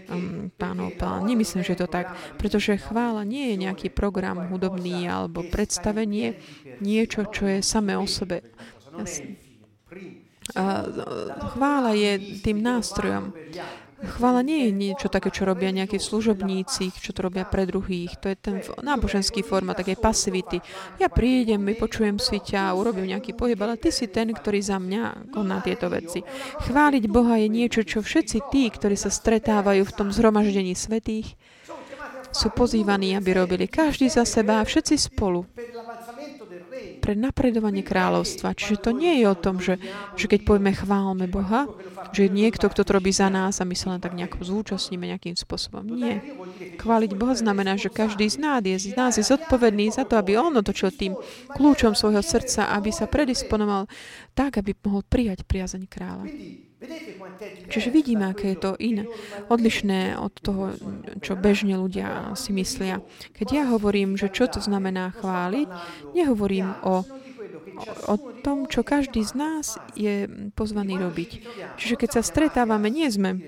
um, 0.09 0.49
pánov 0.57 0.97
plán. 0.99 1.23
Nemyslím, 1.23 1.63
že 1.63 1.77
je 1.77 1.81
to 1.85 1.89
tak, 1.89 2.11
pretože 2.35 2.81
chvála 2.81 3.23
nie 3.23 3.55
je 3.55 3.61
nejaký 3.69 3.87
program 3.93 4.41
hudobný 4.49 5.07
alebo 5.07 5.45
predstavenie, 5.47 6.35
niečo, 6.83 7.29
čo 7.29 7.47
je 7.47 7.59
samé 7.63 7.95
o 7.95 8.09
sebe. 8.09 8.43
Jasne. 8.97 10.26
Chvála 11.55 11.91
je 11.97 12.39
tým 12.39 12.63
nástrojom. 12.63 13.35
Chvála 13.97 14.45
nie 14.45 14.69
je 14.69 14.71
niečo 14.77 15.09
také, 15.09 15.33
čo 15.33 15.41
robia 15.41 15.73
nejakí 15.73 15.97
služobníci, 15.97 16.93
čo 17.01 17.17
to 17.17 17.25
robia 17.25 17.49
pre 17.49 17.65
druhých. 17.65 18.13
To 18.21 18.29
je 18.29 18.37
ten 18.37 18.61
náboženský 18.61 19.41
forma 19.41 19.73
také 19.73 19.97
pasivity. 19.97 20.61
Ja 21.01 21.09
prídem, 21.09 21.65
vypočujem 21.65 22.21
si 22.21 22.37
ťa, 22.37 22.77
urobím 22.77 23.09
nejaký 23.09 23.33
pohyb, 23.33 23.57
ale 23.57 23.81
ty 23.81 23.89
si 23.89 24.05
ten, 24.05 24.29
ktorý 24.29 24.61
za 24.61 24.77
mňa 24.77 25.33
koná 25.33 25.65
tieto 25.65 25.89
veci. 25.89 26.21
Chváliť 26.69 27.03
Boha 27.09 27.41
je 27.41 27.49
niečo, 27.49 27.81
čo 27.81 28.05
všetci 28.05 28.53
tí, 28.53 28.69
ktorí 28.69 28.93
sa 28.93 29.09
stretávajú 29.09 29.81
v 29.81 29.95
tom 29.97 30.13
zhromaždení 30.13 30.77
svetých, 30.77 31.33
sú 32.29 32.53
pozývaní, 32.53 33.17
aby 33.17 33.33
robili 33.33 33.65
každý 33.65 34.13
za 34.13 34.21
seba 34.29 34.61
a 34.61 34.67
všetci 34.67 34.93
spolu 35.09 35.49
pre 37.01 37.13
napredovanie 37.17 37.81
kráľovstva. 37.81 38.57
Čiže 38.57 38.83
to 38.83 38.91
nie 38.93 39.23
je 39.23 39.25
o 39.27 39.35
tom, 39.37 39.57
že, 39.57 39.79
že 40.19 40.25
keď 40.27 40.43
povieme 40.43 40.73
chválme 40.75 41.25
Boha, 41.31 41.65
že 42.11 42.27
niekto, 42.27 42.67
kto 42.67 42.81
to 42.83 42.91
robí 42.95 43.15
za 43.15 43.31
nás 43.31 43.59
a 43.59 43.67
my 43.67 43.75
sa 43.75 43.95
len 43.95 44.01
tak 44.03 44.13
nejako 44.13 44.43
zúčastníme 44.43 45.07
nejakým 45.07 45.39
spôsobom. 45.39 45.87
Nie. 45.87 46.21
Chváliť 46.77 47.11
Boha 47.15 47.33
znamená, 47.33 47.79
že 47.79 47.93
každý 47.93 48.27
z 48.27 48.37
nás 48.43 48.61
je, 48.61 48.77
z 48.77 48.95
nás 48.97 49.15
je 49.15 49.25
zodpovedný 49.25 49.89
za 49.93 50.03
to, 50.03 50.19
aby 50.19 50.35
on 50.35 50.53
otočil 50.57 50.91
tým 50.91 51.15
kľúčom 51.55 51.95
svojho 51.95 52.21
srdca, 52.21 52.73
aby 52.75 52.91
sa 52.91 53.07
predisponoval 53.07 53.87
tak, 54.35 54.59
aby 54.59 54.75
mohol 54.83 55.01
prijať 55.07 55.47
priazeň 55.47 55.83
kráľa. 55.87 56.25
Čiže 57.73 57.89
vidíme, 57.89 58.29
aké 58.29 58.53
je 58.53 58.59
to 58.61 58.71
iné, 58.77 59.09
odlišné 59.49 60.13
od 60.13 60.33
toho, 60.37 60.77
čo 61.25 61.33
bežne 61.33 61.73
ľudia 61.73 62.37
si 62.37 62.53
myslia. 62.53 63.01
Keď 63.33 63.47
ja 63.49 63.63
hovorím, 63.65 64.13
že 64.13 64.29
čo 64.29 64.45
to 64.45 64.61
znamená 64.61 65.09
chváliť, 65.17 65.65
nehovorím 66.13 66.77
o, 66.85 67.01
o 68.05 68.15
tom, 68.45 68.69
čo 68.69 68.85
každý 68.85 69.25
z 69.25 69.33
nás 69.33 69.81
je 69.97 70.29
pozvaný 70.53 71.01
robiť. 71.01 71.31
Čiže 71.81 71.97
keď 71.97 72.09
sa 72.13 72.21
stretávame, 72.21 72.93
nie 72.93 73.09
sme 73.09 73.41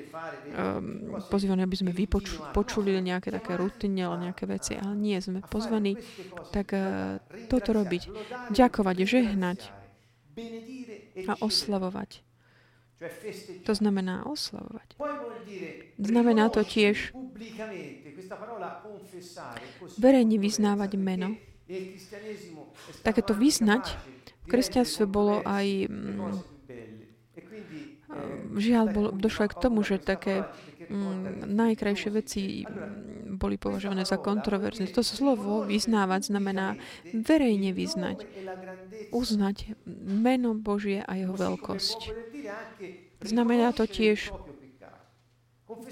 um, 0.57 1.21
aby 1.37 1.75
sme 1.77 1.93
vypočuli 1.93 2.97
nejaké 2.97 3.29
také 3.29 3.55
rutine 3.55 4.09
alebo 4.09 4.25
nejaké 4.25 4.49
veci, 4.49 4.73
ale 4.73 4.97
nie 4.97 5.17
sme 5.21 5.45
pozvaní 5.45 6.01
tak 6.49 6.73
uh, 6.73 7.21
toto 7.45 7.77
robiť. 7.77 8.09
Ďakovať, 8.49 8.95
žehnať 9.05 9.59
a 11.29 11.33
oslavovať. 11.37 12.28
To 13.63 13.73
znamená 13.75 14.27
oslavovať. 14.27 14.99
Znamená 15.95 16.51
to 16.51 16.67
tiež 16.67 17.15
verejne 19.95 20.35
vyznávať 20.35 20.91
meno 20.99 21.39
Takéto 23.05 23.37
vyznať 23.37 23.93
v 24.41 24.45
kresťanstve 24.49 25.05
bolo 25.05 25.45
aj 25.45 25.85
mm, 25.85 26.33
žiaľ, 28.57 28.85
bol, 28.89 29.05
došlo 29.13 29.45
aj 29.45 29.51
k 29.53 29.61
tomu, 29.61 29.85
že 29.85 30.01
také 30.01 30.49
mm, 30.89 31.45
najkrajšie 31.45 32.09
veci 32.09 32.65
mm, 32.65 33.37
boli 33.37 33.61
považované 33.61 34.01
za 34.09 34.17
kontroverzne. 34.17 34.89
To 34.89 35.05
slovo 35.05 35.69
vyznávať 35.69 36.33
znamená 36.33 36.73
verejne 37.13 37.69
vyznať, 37.69 38.25
uznať 39.13 39.77
meno 40.09 40.57
Božie 40.57 41.05
a 41.05 41.13
jeho 41.21 41.37
veľkosť. 41.37 42.28
Znamená 43.19 43.71
to 43.75 43.83
tiež 43.89 44.31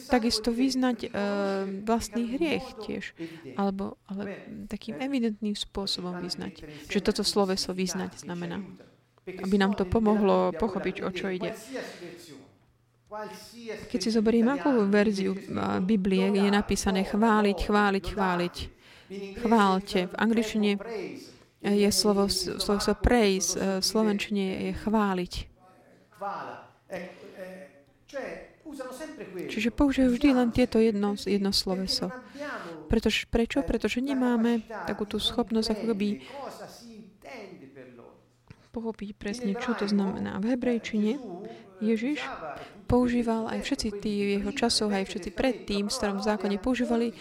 takisto 0.10 0.50
vyznať 0.50 0.98
uh, 1.06 1.70
vlastný 1.86 2.34
hriech 2.34 2.66
tiež, 2.82 3.14
alebo 3.54 4.02
ale 4.10 4.42
takým 4.66 4.98
evidentným 4.98 5.54
spôsobom 5.54 6.18
vyznať. 6.18 6.66
Že 6.90 7.00
toto 7.06 7.22
sloveso 7.22 7.78
vyznať 7.78 8.26
znamená 8.26 8.66
aby 9.28 9.56
nám 9.60 9.76
to 9.76 9.84
pomohlo 9.84 10.56
pochopiť, 10.56 11.04
o 11.04 11.10
čo 11.12 11.28
ide. 11.28 11.52
Keď 13.88 14.00
si 14.00 14.10
zoberiem 14.12 14.48
akú 14.52 14.88
verziu 14.88 15.36
Biblie, 15.84 16.32
je 16.32 16.52
napísané 16.52 17.04
chváliť, 17.08 17.58
chváliť, 17.68 18.06
chváliť. 18.16 18.56
Chválte. 19.40 20.00
V 20.12 20.14
angličtine 20.20 20.72
je 21.64 21.90
slovo, 21.96 22.28
slovo 22.32 22.80
praise, 23.00 23.56
v 23.56 23.84
slovenčine 23.84 24.72
je 24.72 24.74
chváliť. 24.76 25.34
Čiže 29.48 29.70
použijú 29.72 30.14
vždy 30.16 30.30
len 30.34 30.50
tieto 30.52 30.80
jedno, 30.80 31.14
jedno 31.18 31.52
sloveso. 31.52 32.12
Pretože, 32.88 33.28
prečo? 33.28 33.62
Pretože 33.62 34.00
nemáme 34.00 34.64
takú 34.88 35.04
tú 35.04 35.20
schopnosť 35.20 35.76
ako 35.76 35.84
keby 35.94 36.08
pochopiť 38.72 39.10
presne, 39.18 39.52
čo 39.58 39.74
to 39.74 39.90
znamená. 39.90 40.38
V 40.38 40.54
hebrejčine 40.54 41.18
Ježiš 41.82 42.22
používal 42.86 43.50
aj 43.50 43.66
všetci 43.66 43.88
tí 44.00 44.38
jeho 44.38 44.54
časov, 44.54 44.94
aj 44.94 45.10
všetci 45.10 45.30
predtým 45.34 45.90
v 45.90 45.94
starom 45.94 46.22
zákone 46.22 46.62
používali 46.62 47.12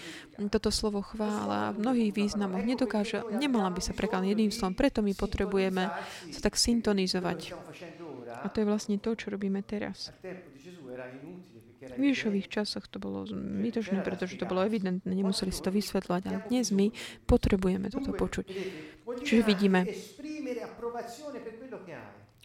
toto 0.52 0.68
slovo 0.68 1.00
chvála 1.00 1.72
v 1.72 1.80
mnohých 1.80 2.12
významoch. 2.12 2.60
Nedokáže, 2.60 3.24
nemala 3.40 3.72
by 3.72 3.80
sa 3.80 3.96
prekladať 3.96 4.36
jedným 4.36 4.52
slovom, 4.52 4.76
preto 4.76 5.00
my 5.00 5.16
potrebujeme 5.16 5.88
sa 6.30 6.40
tak 6.44 6.60
syntonizovať. 6.60 7.56
A 8.42 8.46
to 8.52 8.60
je 8.60 8.66
vlastne 8.66 8.96
to, 9.00 9.16
čo 9.16 9.32
robíme 9.32 9.62
teraz. 9.62 10.12
V 11.86 12.02
Ježišových 12.02 12.48
časoch 12.50 12.90
to 12.90 12.98
bolo 12.98 13.28
zbytočné, 13.28 14.02
pretože 14.02 14.40
to 14.40 14.48
bolo 14.48 14.66
evidentné, 14.66 15.06
nemuseli 15.06 15.54
si 15.54 15.62
to 15.62 15.70
vysvetľovať, 15.70 16.22
ale 16.26 16.38
dnes 16.50 16.74
my 16.74 16.90
potrebujeme 17.28 17.92
toto 17.92 18.10
počuť. 18.16 18.46
Čiže 19.22 19.42
vidíme, 19.46 19.86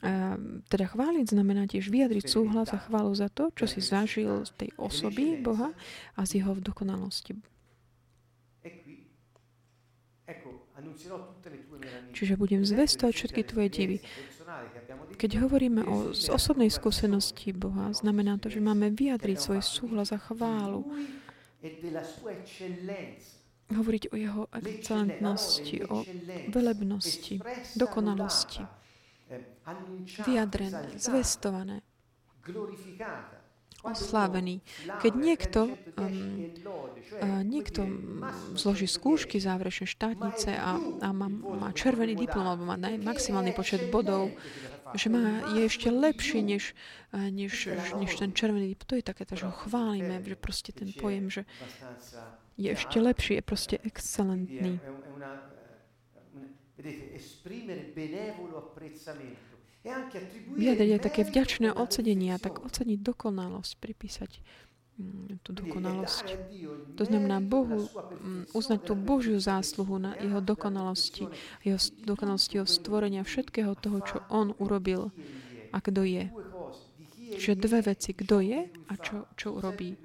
a 0.02 0.34
teda 0.66 0.86
chváliť 0.90 1.26
znamená 1.30 1.70
tiež 1.70 1.94
vyjadriť 1.94 2.26
súhlas 2.26 2.74
a 2.74 2.82
chválu 2.82 3.14
za 3.14 3.30
to, 3.30 3.54
čo 3.54 3.70
si 3.70 3.86
zažil 3.86 4.42
z 4.50 4.52
tej 4.58 4.70
osoby 4.82 5.38
Boha 5.38 5.78
a 6.18 6.26
z 6.26 6.42
jeho 6.42 6.58
dokonalosti. 6.58 7.38
Čiže 12.18 12.34
budem 12.34 12.66
zvestovať 12.66 13.14
všetky 13.14 13.42
tvoje 13.46 13.70
divy. 13.70 13.98
Keď 15.22 15.38
hovoríme 15.38 15.86
o 15.86 16.18
z 16.18 16.34
osobnej 16.34 16.74
skúsenosti 16.74 17.54
Boha, 17.54 17.94
znamená 17.94 18.42
to, 18.42 18.50
že 18.50 18.58
máme 18.58 18.90
vyjadriť 18.90 19.38
svoj 19.38 19.62
súhlas 19.62 20.10
a 20.10 20.18
chválu. 20.18 20.82
Hovoriť 23.70 24.04
o 24.10 24.16
jeho 24.18 24.44
excelentnosti, 24.50 25.78
o 25.94 26.02
velebnosti, 26.50 27.38
dokonalosti. 27.78 28.66
Vyjadrené, 30.26 30.98
zvestované, 30.98 31.86
oslávený. 33.86 34.62
Keď 35.02 35.14
niekto, 35.14 35.60
um, 36.02 36.50
uh, 37.22 37.42
niekto 37.46 37.86
zloží 38.58 38.86
skúšky 38.86 39.42
záverečné 39.42 39.86
štátnice 39.90 40.54
a, 40.54 40.78
a 40.78 41.10
má, 41.14 41.28
má 41.30 41.70
červený 41.74 42.14
diplom 42.14 42.46
alebo 42.46 42.66
má 42.66 42.78
maximálny 42.82 43.54
počet 43.54 43.90
bodov, 43.90 44.34
že 44.94 45.08
má, 45.10 45.56
je 45.56 45.62
ešte 45.66 45.88
lepší 45.92 46.44
než, 46.44 46.64
než, 47.14 47.70
než 47.96 48.12
ten 48.16 48.32
červený 48.34 48.76
To 48.76 48.96
je 48.96 49.04
také, 49.04 49.24
že 49.28 49.46
ho 49.48 49.54
chválime, 49.54 50.20
že 50.24 50.36
proste 50.36 50.72
ten 50.72 50.92
pojem, 50.96 51.30
že 51.30 51.44
je 52.58 52.70
ešte 52.72 53.00
lepší, 53.00 53.40
je 53.40 53.44
proste 53.44 53.76
excelentný. 53.82 54.80
Vyjadriť 60.58 60.92
aj 60.94 61.02
také 61.02 61.22
vďačné 61.26 61.74
ocenenie 61.74 62.34
a 62.34 62.40
tak 62.42 62.62
oceniť 62.62 63.00
dokonalosť, 63.02 63.72
pripísať 63.82 64.32
tú 65.42 65.52
dokonalosť. 65.56 66.26
To 67.00 67.04
znamená 67.08 67.42
Bohu 67.42 67.88
mm, 67.88 68.54
uznať 68.54 68.80
tú 68.86 68.94
Božiu 68.94 69.40
zásluhu 69.42 69.98
na 69.98 70.14
jeho 70.20 70.44
dokonalosti, 70.44 71.26
jeho 71.66 71.80
dokonalosti 72.06 72.62
jeho 72.62 72.70
stvorenia, 72.70 73.26
všetkého 73.26 73.74
toho, 73.80 73.98
čo 74.04 74.18
On 74.30 74.54
urobil 74.62 75.10
a 75.72 75.78
kto 75.80 76.04
je. 76.06 76.30
Čiže 77.32 77.64
dve 77.64 77.80
veci, 77.96 78.12
kto 78.12 78.44
je 78.44 78.60
a 78.68 78.94
čo, 79.00 79.32
čo 79.40 79.56
urobí. 79.56 79.96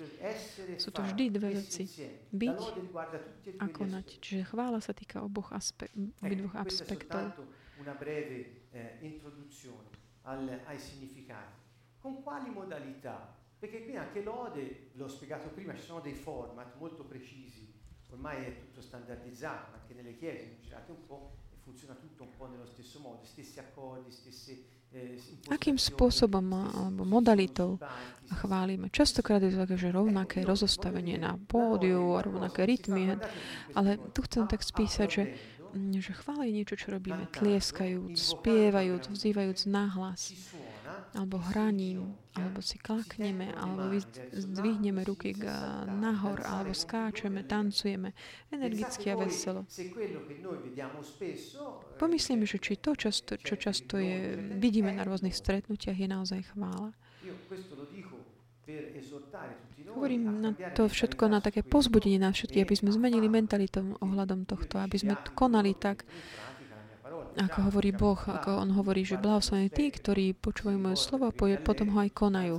Sú 0.79 0.95
to 0.95 1.03
vždy 1.03 1.35
dve 1.35 1.59
veci. 1.59 1.91
Byť 2.31 2.61
a 3.59 3.67
konať. 3.67 4.07
Čiže 4.23 4.43
chvála 4.47 4.79
sa 4.79 4.95
týka 4.95 5.21
oboch 5.27 5.51
aspe- 5.51 5.91
aspektov. 6.55 7.35
Eh, 8.77 9.21
al, 10.27 10.43
ai 10.67 10.79
significati. 10.79 11.65
Con 11.99 12.23
quali 12.23 12.51
modalità? 12.51 13.46
Perché 13.67 13.83
qui 13.83 13.97
anche 13.97 14.23
lode, 14.23 14.91
l'ho 14.93 15.09
spiegato 15.09 15.49
prima, 15.49 15.75
ci 15.75 15.83
sono 15.83 15.99
dei 15.99 16.15
format 16.15 16.79
molto 16.79 17.03
precisi, 17.03 17.67
ormai 18.11 18.45
è 18.45 18.59
tutto 18.61 18.81
standardizzato, 18.81 19.75
anche 19.75 19.93
nelle 19.93 20.15
chiese, 20.15 20.59
girate 20.63 20.93
un 20.93 21.05
po' 21.05 21.33
e 21.51 21.57
funziona 21.65 21.95
tutto 21.95 22.23
un 22.23 22.31
po' 22.37 22.47
nello 22.47 22.67
stesso 22.67 23.01
modo, 23.01 23.25
stessi 23.25 23.59
accordi, 23.59 24.13
stesse 24.13 24.63
eh, 24.93 25.19
Akým 25.51 25.83
spôsobom 25.83 26.47
alebo 26.55 27.03
modalitou 27.03 27.83
chválime? 28.39 28.87
Častokrát 28.95 29.43
je 29.43 29.51
to 29.51 29.67
také, 29.67 29.75
že 29.75 29.91
rovnaké 29.91 30.47
rozostavenie 30.47 31.19
na 31.19 31.35
pódiu 31.35 32.23
rovnaké 32.23 32.71
rytmy, 32.71 33.19
ale 33.75 33.99
tu 34.15 34.23
chcem 34.23 34.47
tak 34.47 34.63
spísať, 34.63 35.09
že 35.11 35.23
že 35.77 36.13
chvála 36.17 36.49
je 36.49 36.57
niečo, 36.57 36.79
čo 36.79 36.89
robíme 36.95 37.29
tlieskajúc, 37.37 38.17
spievajúc, 38.17 39.13
vzývajúc 39.13 39.69
nahlas, 39.69 40.33
alebo 41.17 41.41
hraním, 41.41 42.13
alebo 42.37 42.61
si 42.61 42.77
klakneme, 42.77 43.49
alebo 43.57 43.97
zdvihneme 44.33 45.01
ruky 45.05 45.33
nahor, 45.89 46.45
alebo 46.45 46.77
skáčeme, 46.77 47.45
tancujeme, 47.49 48.13
energicky 48.53 49.09
a 49.13 49.17
veselo. 49.17 49.65
Pomyslíme, 51.97 52.45
že 52.45 52.61
či 52.61 52.77
to, 52.77 52.93
často, 52.93 53.41
čo 53.41 53.57
často 53.57 53.97
je, 53.97 54.37
vidíme 54.61 54.93
na 54.93 55.09
rôznych 55.09 55.33
stretnutiach, 55.33 55.97
je 55.97 56.09
naozaj 56.09 56.41
chvála. 56.53 56.93
Hovorím 59.95 60.43
na 60.43 60.51
to 60.75 60.91
všetko 60.91 61.31
na 61.31 61.39
také 61.39 61.63
pozbudenie 61.63 62.19
na 62.19 62.35
všetkých, 62.35 62.67
aby 62.67 62.77
sme 62.77 62.91
zmenili 62.91 63.31
mentalitu 63.31 63.95
ohľadom 64.03 64.43
tohto, 64.43 64.83
aby 64.83 64.99
sme 64.99 65.15
konali 65.39 65.73
tak, 65.79 66.03
ako 67.37 67.59
hovorí 67.69 67.93
Boh, 67.93 68.17
ako 68.17 68.65
On 68.65 68.71
hovorí, 68.73 69.05
že 69.05 69.21
blahoslavení 69.21 69.69
tí, 69.69 69.93
ktorí 69.93 70.33
počúvajú 70.33 70.79
moje 70.81 70.97
slovo 70.97 71.29
a 71.29 71.37
potom 71.61 71.93
ho 71.93 71.99
aj 72.01 72.11
konajú. 72.17 72.57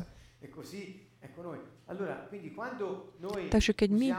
Takže 3.48 3.72
keď 3.72 3.90
my 3.96 4.10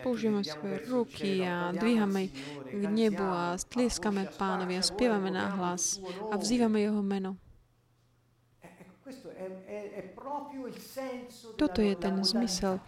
použijeme 0.00 0.40
svoje 0.40 0.88
ruky 0.88 1.44
a 1.44 1.76
dvíhame 1.76 2.32
k 2.64 2.82
nebu 2.88 3.28
a 3.28 3.60
stlieskame 3.60 4.24
pánovi 4.40 4.80
a 4.80 4.82
spievame 4.82 5.28
na 5.28 5.52
hlas 5.52 6.00
a 6.32 6.34
vzývame 6.40 6.80
jeho 6.80 7.04
meno, 7.04 7.36
toto 11.56 11.80
je 11.84 11.94
ten 11.96 12.24
zmysel, 12.24 12.80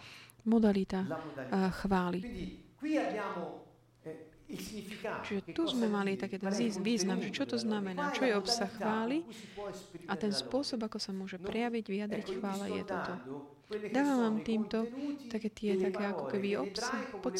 modalita 0.45 1.05
chvály. 1.81 2.21
Čiže 4.51 5.55
tu 5.55 5.63
sme 5.67 5.87
mali 5.87 6.19
taký 6.19 6.35
ten 6.35 6.51
význam, 6.83 7.23
že 7.23 7.31
čo 7.31 7.47
to 7.47 7.55
znamená, 7.55 8.11
čo 8.11 8.27
je 8.27 8.33
obsah 8.35 8.67
chvály? 8.67 9.23
A 10.11 10.19
ten 10.19 10.35
spôsob, 10.35 10.83
ako 10.83 10.99
sa 10.99 11.15
môže 11.15 11.39
prejaviť, 11.39 11.85
vyjadriť 11.87 12.27
chvála 12.39 12.65
je 12.67 12.83
toto. 12.83 13.13
Dávam 13.71 14.19
vám 14.19 14.37
týmto 14.43 14.83
také 15.31 15.47
tie, 15.47 15.79
také 15.79 16.03
ako 16.03 16.27
keby 16.27 16.59
obsah, 16.59 17.07
pod, 17.23 17.39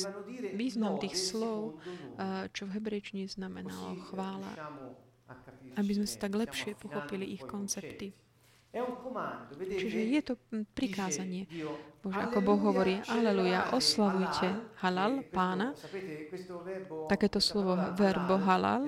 význam 0.56 0.96
tých 1.04 1.20
slov, 1.20 1.84
čo 2.56 2.64
v 2.72 2.74
hebrejčine 2.80 3.28
znamenalo 3.28 4.00
chvála, 4.08 4.52
aby 5.76 5.92
sme 5.92 6.08
si 6.08 6.16
tak 6.16 6.32
lepšie 6.32 6.80
pochopili 6.80 7.36
ich 7.36 7.44
koncepty. 7.44 8.16
Čiže 9.60 10.00
je 10.00 10.22
to 10.24 10.34
prikázanie. 10.72 11.44
Bože, 12.00 12.20
ako 12.24 12.40
Boh 12.40 12.62
hovorí, 12.72 13.04
aleluja, 13.12 13.76
oslavujte 13.76 14.80
halal, 14.80 15.28
pána. 15.28 15.76
Takéto 17.12 17.44
slovo, 17.44 17.76
verbo 18.00 18.40
halal, 18.40 18.88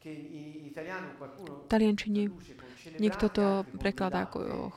v 0.00 1.64
taliančine 1.68 2.32
niekto 2.96 3.28
to 3.28 3.68
prekladá 3.76 4.26
ako 4.26 4.72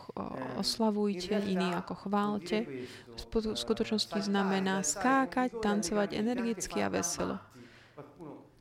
oslavujte, 0.59 1.33
iný 1.49 1.73
ako 1.73 1.93
chválte. 2.07 2.67
V 3.09 3.55
skutočnosti 3.55 4.19
znamená 4.19 4.83
skákať, 4.83 5.63
tancovať 5.63 6.13
energicky 6.13 6.83
a 6.83 6.91
veselo. 6.93 7.39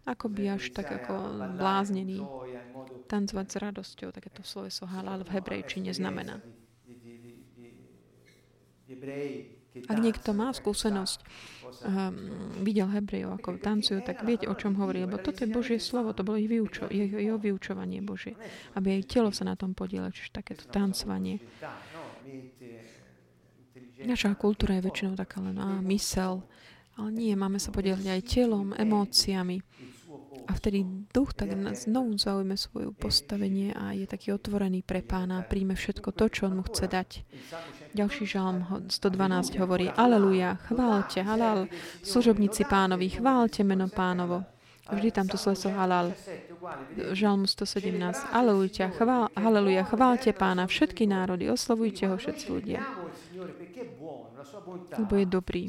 Ako 0.02 0.26
by 0.30 0.58
až 0.58 0.70
tak 0.74 0.90
ako 0.90 1.14
bláznený. 1.58 2.22
Tancovať 3.12 3.46
s 3.52 3.56
radosťou, 3.60 4.08
takéto 4.08 4.40
sloveso 4.40 4.88
halal 4.88 5.20
v 5.20 5.36
hebrejčine 5.36 5.92
znamená. 5.92 6.40
Ak 9.88 9.98
niekto 10.00 10.36
má 10.36 10.52
skúsenosť, 10.52 11.18
um, 11.88 12.60
videl 12.60 12.92
Hebrejov, 12.92 13.40
ako 13.40 13.56
tancujú, 13.56 14.04
tak 14.04 14.20
viete, 14.20 14.44
o 14.44 14.52
čom 14.52 14.76
hovorí, 14.76 15.00
lebo 15.04 15.16
toto 15.16 15.44
je 15.44 15.48
Božie 15.48 15.80
slovo, 15.80 16.12
to 16.12 16.20
bolo 16.24 16.36
ich 16.36 16.48
vyučo, 16.48 16.92
jeho, 16.92 17.16
jeho 17.16 17.38
vyučovanie 17.40 18.04
Božie, 18.04 18.36
aby 18.76 19.00
aj 19.00 19.08
telo 19.08 19.32
sa 19.32 19.48
na 19.48 19.56
tom 19.56 19.72
podielalo, 19.72 20.12
čiže 20.12 20.36
takéto 20.36 20.68
tancovanie. 20.68 21.40
Naša 24.04 24.36
kultúra 24.36 24.76
je 24.76 24.84
väčšinou 24.88 25.16
taká 25.16 25.40
len 25.40 25.56
á, 25.56 25.80
mysel, 25.88 26.44
ale 27.00 27.08
nie, 27.12 27.32
máme 27.32 27.56
sa 27.56 27.72
podielať 27.72 28.12
aj 28.12 28.20
telom, 28.28 28.76
emóciami. 28.76 29.64
A 30.46 30.52
vtedy 30.58 30.84
duch 31.14 31.32
tak 31.36 31.54
znovu 31.76 32.18
zaujme 32.18 32.56
svoje 32.58 32.90
postavenie 32.96 33.70
a 33.72 33.94
je 33.94 34.08
taký 34.08 34.34
otvorený 34.34 34.82
pre 34.82 35.04
pána 35.04 35.40
a 35.40 35.46
príjme 35.46 35.78
všetko 35.78 36.10
to, 36.12 36.28
čo 36.28 36.50
on 36.50 36.58
mu 36.58 36.64
chce 36.66 36.88
dať. 36.88 37.10
Ďalší 37.94 38.24
žalm 38.26 38.64
112 38.88 39.60
hovorí 39.60 39.92
Aleluja, 39.92 40.58
chválte, 40.66 41.22
halal, 41.22 41.68
služobníci 42.02 42.64
pánovi, 42.64 43.12
chválte 43.12 43.62
meno 43.62 43.86
pánovo. 43.86 44.42
Vždy 44.90 45.14
tam 45.14 45.30
to 45.30 45.38
sleso 45.38 45.70
halal. 45.70 46.10
Žalmu 47.14 47.46
117. 47.46 48.34
Aleluja, 48.34 48.90
chvál, 48.90 49.30
haleluja, 49.38 49.86
chválte 49.86 50.34
pána 50.34 50.66
všetky 50.66 51.06
národy, 51.06 51.46
oslovujte 51.48 52.10
ho 52.10 52.18
všetci 52.18 52.46
ľudia. 52.50 52.82
Lebo 54.98 55.14
je 55.16 55.26
dobrý. 55.26 55.62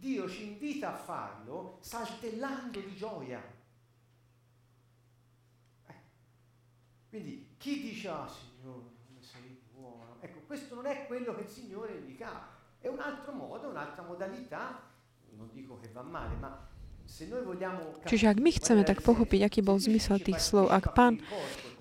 Dio 0.00 0.24
ci 0.32 0.56
invita 0.56 0.92
a 0.92 0.96
farlo 0.96 1.76
saltellando 1.84 2.80
di 2.80 2.96
gioia. 2.96 3.59
Quindi 7.10 7.54
chi 7.58 7.80
dice, 7.80 8.08
ah 8.08 8.28
Signore, 8.30 8.98
questo 10.46 10.74
non 10.74 10.86
è 10.86 11.06
quello 11.06 11.34
che 11.34 11.42
il 11.42 11.48
Signore 11.48 11.94
indicava. 11.94 12.48
È 12.80 12.88
un 12.88 12.98
altro 12.98 13.32
modo, 13.32 13.68
un'altra 13.68 14.02
modalità, 14.02 14.82
non 15.36 15.50
dico 15.52 15.78
che 15.78 15.88
va 15.92 16.02
male, 16.02 16.34
ma 16.36 16.68
Čiže 18.06 18.30
ak 18.30 18.38
my 18.38 18.50
chceme 18.54 18.86
tak 18.86 19.02
pochopiť, 19.02 19.40
aký 19.42 19.60
bol 19.66 19.82
zmysel 19.82 20.22
tých 20.22 20.38
slov, 20.38 20.70
ak 20.70 20.94
pán 20.94 21.18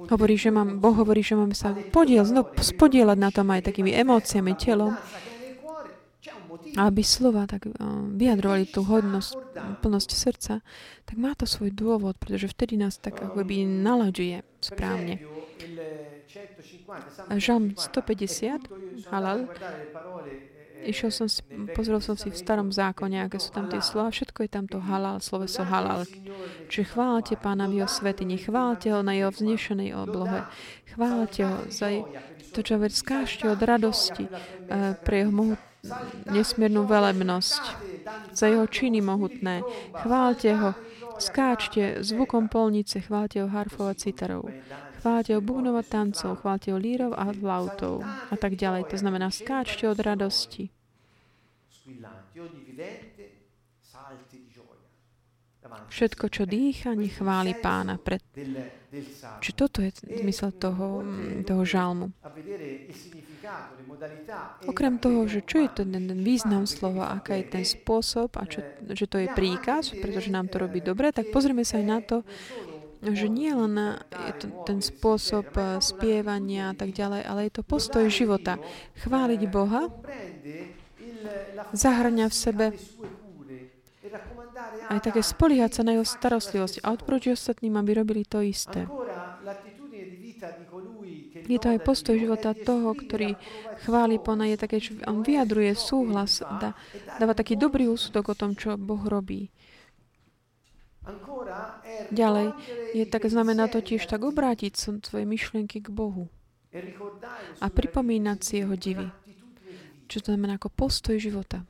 hovorí, 0.10 0.34
že 0.34 0.50
mám, 0.50 0.82
Boh 0.82 0.98
hovorí, 0.98 1.22
že 1.22 1.38
máme 1.38 1.54
sa 1.54 1.78
podiel, 1.94 2.26
no, 2.34 2.50
spodielať 2.50 3.18
na 3.22 3.30
tom 3.30 3.54
aj 3.54 3.70
takými 3.70 3.94
emóciami, 3.94 4.58
telom, 4.58 4.98
aby 6.78 7.02
slova 7.02 7.46
tak 7.46 7.70
vyjadrovali 8.16 8.70
tú 8.70 8.86
hodnosť, 8.86 9.32
plnosť 9.80 10.10
srdca, 10.14 10.54
tak 11.06 11.16
má 11.18 11.34
to 11.34 11.50
svoj 11.50 11.74
dôvod, 11.74 12.18
pretože 12.18 12.52
vtedy 12.52 12.78
nás 12.78 12.98
tak 12.98 13.20
akoby 13.20 13.66
nalaďuje 13.66 14.42
správne. 14.62 15.22
Žalm 17.30 17.78
150, 17.78 19.10
halal, 19.10 19.50
Išiel 20.80 21.12
som 21.12 21.28
pozrel 21.76 22.00
som 22.00 22.16
si 22.16 22.32
v 22.32 22.40
starom 22.40 22.72
zákone, 22.72 23.20
aké 23.20 23.36
sú 23.36 23.52
tam 23.52 23.68
tie 23.68 23.84
slova. 23.84 24.16
Všetko 24.16 24.48
je 24.48 24.52
tam 24.52 24.64
to 24.64 24.80
halal, 24.80 25.20
sloveso 25.20 25.68
halal. 25.68 26.08
Čiže 26.72 26.96
chválte 26.96 27.36
Pána 27.36 27.68
v 27.68 27.84
jeho 27.84 27.90
svetini, 27.92 28.40
chválte 28.40 28.88
ho 28.96 29.04
na 29.04 29.12
jeho 29.12 29.28
vznešenej 29.28 29.92
oblohe. 29.92 30.48
Chválte 30.96 31.42
ho 31.44 31.58
za 31.68 31.92
to, 32.56 32.64
čo 32.64 32.80
veď 32.80 32.92
skážte 32.96 33.46
od 33.52 33.60
radosti 33.60 34.32
uh, 34.32 34.96
pre 35.04 35.28
jeho 35.28 35.32
mohut, 35.36 35.60
nesmiernu 36.28 36.84
velebnosť, 36.84 37.64
za 38.34 38.46
jeho 38.48 38.68
činy 38.68 39.00
mohutné. 39.02 39.64
Chválte 39.96 40.50
ho, 40.56 40.72
skáčte 41.20 42.04
zvukom 42.04 42.52
polnice, 42.52 43.00
chválte 43.00 43.44
ho 43.44 43.48
harfov 43.48 43.92
a 43.92 43.96
citarov. 43.96 44.52
Chváľte 45.00 45.32
o 45.40 45.42
bubnov 45.42 45.80
a 45.80 45.84
tancov, 45.84 46.44
chváľte 46.44 46.76
o 46.76 46.78
lírov 46.78 47.16
a 47.16 47.32
flautov 47.32 48.04
a 48.04 48.36
tak 48.36 48.60
ďalej. 48.60 48.92
To 48.92 48.98
znamená, 49.00 49.32
skáčte 49.32 49.88
od 49.88 50.00
radosti. 50.00 50.68
Všetko, 55.90 56.26
čo 56.32 56.44
dýcha, 56.48 56.96
nechváli 56.96 57.54
pána. 57.60 58.00
Pred... 58.00 58.24
Či 59.44 59.52
toto 59.54 59.84
je 59.84 59.92
zmysel 60.02 60.56
toho, 60.56 61.04
toho 61.44 61.64
žalmu. 61.68 62.16
Okrem 64.66 64.96
toho, 64.98 65.28
že 65.28 65.44
čo 65.44 65.62
je 65.62 65.70
to 65.70 65.82
ten, 65.84 66.08
ten 66.08 66.22
význam 66.24 66.64
slova, 66.64 67.12
aká 67.12 67.38
je 67.38 67.46
ten 67.52 67.66
spôsob 67.68 68.40
a 68.40 68.48
čo, 68.48 68.64
že 68.88 69.06
to 69.06 69.20
je 69.20 69.28
príkaz, 69.30 69.92
pretože 69.94 70.32
nám 70.32 70.48
to 70.48 70.64
robí 70.64 70.80
dobre, 70.80 71.12
tak 71.12 71.30
pozrieme 71.30 71.68
sa 71.68 71.82
aj 71.82 71.86
na 71.86 72.00
to, 72.00 72.24
že 73.00 73.28
nie 73.32 73.52
len 73.52 74.00
je 74.12 74.34
to 74.44 74.48
ten 74.68 74.80
spôsob 74.84 75.48
eh, 75.56 75.80
spievania 75.80 76.72
a 76.72 76.76
tak 76.76 76.92
ďalej, 76.92 77.22
ale 77.24 77.40
je 77.48 77.54
to 77.60 77.64
postoj 77.64 78.06
života. 78.12 78.60
Chváliť 79.00 79.42
Boha 79.48 79.88
zahrňa 81.76 82.28
v 82.32 82.36
sebe 82.36 82.66
aj 84.90 85.00
také 85.06 85.22
spoliehať 85.22 85.72
sa 85.80 85.82
na 85.86 85.98
jeho 85.98 86.06
starostlivosť 86.06 86.82
a 86.84 86.94
odporúčiť 86.94 87.36
ostatným, 87.36 87.78
aby 87.78 87.92
robili 87.98 88.24
to 88.26 88.42
isté. 88.42 88.90
Je 91.50 91.58
to 91.58 91.74
aj 91.74 91.80
postoj 91.82 92.14
života 92.14 92.54
toho, 92.54 92.94
ktorý 92.94 93.34
chváli 93.82 94.22
Pana, 94.22 94.46
je 94.48 94.58
také, 94.58 94.78
že 94.78 95.02
on 95.10 95.26
vyjadruje 95.26 95.74
súhlas, 95.74 96.46
dá, 96.62 96.78
dáva 97.18 97.34
taký 97.34 97.58
dobrý 97.58 97.90
úsudok 97.90 98.34
o 98.34 98.36
tom, 98.38 98.54
čo 98.54 98.78
Boh 98.78 99.02
robí. 99.02 99.50
Ďalej, 102.14 102.54
je 102.94 103.06
tak 103.10 103.26
znamená 103.26 103.66
totiž 103.66 104.06
tak 104.06 104.22
obrátiť 104.22 105.02
svoje 105.02 105.26
myšlienky 105.26 105.82
k 105.82 105.90
Bohu 105.90 106.30
a 107.58 107.66
pripomínať 107.66 108.40
si 108.46 108.54
jeho 108.62 108.76
divy. 108.78 109.10
Čo 110.06 110.22
to 110.22 110.28
znamená 110.34 110.62
ako 110.62 110.70
postoj 110.70 111.18
života. 111.18 111.66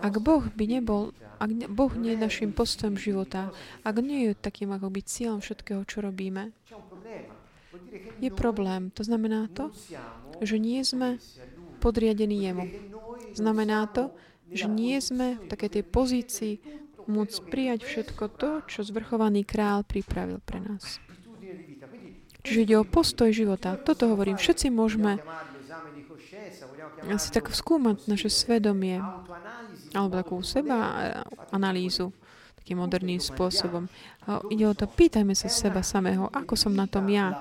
Ak 0.00 0.14
Boh 0.22 0.42
by 0.52 0.64
nebol, 0.66 1.12
ak 1.38 1.50
Boh 1.68 1.92
nie 1.98 2.14
je 2.14 2.24
našim 2.24 2.50
postojom 2.54 2.96
života, 2.96 3.52
ak 3.84 3.96
nie 4.00 4.30
je 4.30 4.38
takým 4.38 4.72
ako 4.72 4.88
byť 4.88 5.04
cieľom 5.04 5.40
všetkého, 5.42 5.82
čo 5.84 6.00
robíme, 6.00 6.54
je 8.20 8.30
problém. 8.30 8.92
To 8.96 9.02
znamená 9.02 9.48
to, 9.52 9.72
že 10.40 10.56
nie 10.56 10.80
sme 10.86 11.18
podriadení 11.82 12.46
Jemu. 12.46 12.66
Znamená 13.34 13.90
to, 13.90 14.14
že 14.52 14.68
nie 14.68 15.00
sme 15.00 15.40
v 15.40 15.46
takej 15.48 15.70
tej 15.80 15.84
pozícii 15.88 16.54
môcť 17.08 17.36
prijať 17.50 17.80
všetko 17.82 18.24
to, 18.38 18.50
čo 18.70 18.86
zvrchovaný 18.86 19.42
král 19.42 19.82
pripravil 19.82 20.38
pre 20.44 20.62
nás. 20.62 21.02
Čiže 22.42 22.62
ide 22.62 22.76
o 22.78 22.86
postoj 22.86 23.30
života. 23.30 23.78
Toto 23.78 24.10
hovorím. 24.10 24.34
Všetci 24.34 24.70
môžeme 24.74 25.22
asi 27.10 27.34
tak 27.34 27.50
skúmať 27.50 28.06
naše 28.06 28.30
svedomie 28.30 29.02
alebo 29.92 30.14
takú 30.20 30.36
seba 30.44 31.22
analýzu 31.50 32.14
takým 32.62 32.78
moderným 32.78 33.18
spôsobom. 33.18 33.90
Ide 34.54 34.64
o 34.70 34.74
to, 34.78 34.86
pýtajme 34.86 35.34
sa 35.34 35.50
seba 35.50 35.82
samého, 35.82 36.30
ako 36.30 36.54
som 36.54 36.70
na 36.70 36.86
tom 36.86 37.10
ja, 37.10 37.34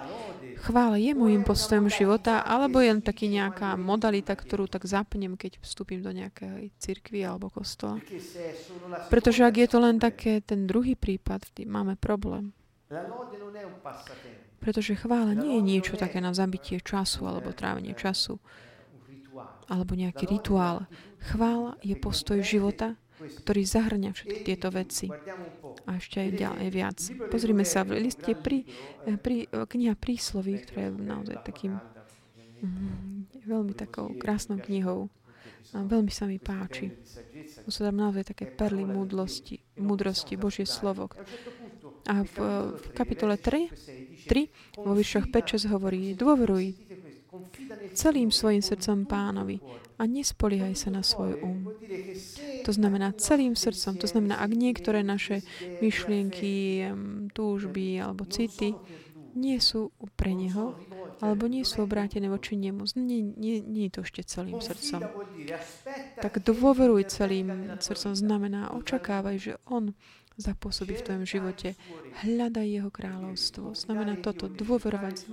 chvála 0.66 0.98
je 0.98 1.14
môjim 1.14 1.46
postojom 1.46 1.94
života, 1.94 2.42
alebo 2.42 2.82
je 2.82 2.90
len 2.90 3.06
taký 3.06 3.30
nejaká 3.30 3.78
modalita, 3.78 4.34
ktorú 4.34 4.66
tak 4.66 4.90
zapnem, 4.90 5.38
keď 5.38 5.62
vstúpim 5.62 6.02
do 6.02 6.10
nejakej 6.10 6.74
cirkvi 6.82 7.22
alebo 7.22 7.54
kostola. 7.54 8.02
Pretože 9.14 9.46
ak 9.46 9.56
je 9.62 9.68
to 9.70 9.78
len 9.78 10.02
také, 10.02 10.42
ten 10.42 10.66
druhý 10.66 10.98
prípad, 10.98 11.54
tým 11.54 11.70
máme 11.70 12.02
problém. 12.02 12.50
Pretože 14.58 14.98
chvála 14.98 15.38
nie 15.38 15.58
je 15.58 15.62
niečo 15.62 15.94
také 16.02 16.18
na 16.18 16.34
zabitie 16.34 16.82
času 16.82 17.30
alebo 17.30 17.54
trávenie 17.54 17.94
času 17.94 18.42
alebo 19.72 19.96
nejaký 19.96 20.28
rituál. 20.28 20.84
Chvála 21.32 21.80
je 21.80 21.96
postoj 21.96 22.44
života, 22.44 23.00
ktorý 23.24 23.64
zahrňa 23.64 24.12
všetky 24.12 24.40
tieto 24.44 24.68
veci. 24.68 25.08
A 25.88 25.96
ešte 25.96 26.20
aj 26.20 26.30
ďalej 26.36 26.68
viac. 26.74 26.98
Pozrime 27.32 27.64
sa 27.64 27.88
v 27.88 28.04
liste 28.04 28.36
pri, 28.36 28.68
pri 29.24 29.48
kniha 29.48 29.96
prísloví, 29.96 30.60
ktorá 30.60 30.90
je 30.90 31.00
naozaj 31.00 31.38
takým 31.48 31.80
mm, 32.60 33.48
veľmi 33.48 33.74
takou 33.78 34.12
krásnou 34.20 34.60
knihou. 34.60 35.08
A 35.72 35.88
veľmi 35.88 36.12
sa 36.12 36.28
mi 36.28 36.36
páči. 36.42 36.92
Sú 37.70 37.88
tam 37.88 37.96
naozaj 37.96 38.36
také 38.36 38.50
perly 38.50 38.84
múdlosti, 38.84 39.64
múdrosti, 39.80 40.36
Božie 40.36 40.68
slovo. 40.68 41.08
A 42.10 42.26
v, 42.26 42.36
v 42.76 42.86
kapitole 42.98 43.38
3 43.38 44.12
3, 44.26 44.48
vo 44.82 44.94
vyššoch 44.94 45.34
5, 45.34 45.66
6 45.66 45.74
hovorí, 45.74 46.14
dôveruj 46.14 46.91
celým 47.96 48.32
svojim 48.32 48.60
srdcom 48.60 49.08
pánovi 49.08 49.64
a 49.98 50.04
nespoliehaj 50.04 50.76
sa 50.76 50.90
na 50.92 51.04
svoj 51.06 51.40
um. 51.40 51.70
To 52.68 52.72
znamená 52.72 53.16
celým 53.16 53.56
srdcom. 53.56 53.98
To 54.02 54.08
znamená, 54.08 54.42
ak 54.42 54.52
niektoré 54.52 55.06
naše 55.06 55.46
myšlienky, 55.80 56.88
túžby 57.32 58.02
alebo 58.02 58.28
city 58.28 58.76
nie 59.32 59.58
sú 59.64 59.96
pre 60.20 60.36
Neho, 60.36 60.76
alebo 61.22 61.48
nie 61.48 61.64
sú 61.64 61.86
obrátené 61.86 62.28
voči 62.28 62.58
Nemu, 62.58 62.84
nie, 62.98 63.22
nie, 63.24 63.62
nie 63.62 63.88
je 63.88 63.94
to 63.96 64.02
ešte 64.04 64.22
celým 64.28 64.60
srdcom. 64.60 65.06
Tak 66.20 66.42
dôveruj 66.44 67.08
celým 67.08 67.78
srdcom 67.80 68.18
znamená, 68.18 68.74
očakávaj, 68.76 69.38
že 69.40 69.54
On 69.70 69.96
zapôsobí 70.36 70.98
v 70.98 71.06
tvojom 71.06 71.26
živote. 71.30 71.78
Hľadaj 72.26 72.68
Jeho 72.68 72.90
kráľovstvo. 72.90 73.78
Znamená 73.78 74.18
toto, 74.20 74.50
dôverovať 74.50 75.30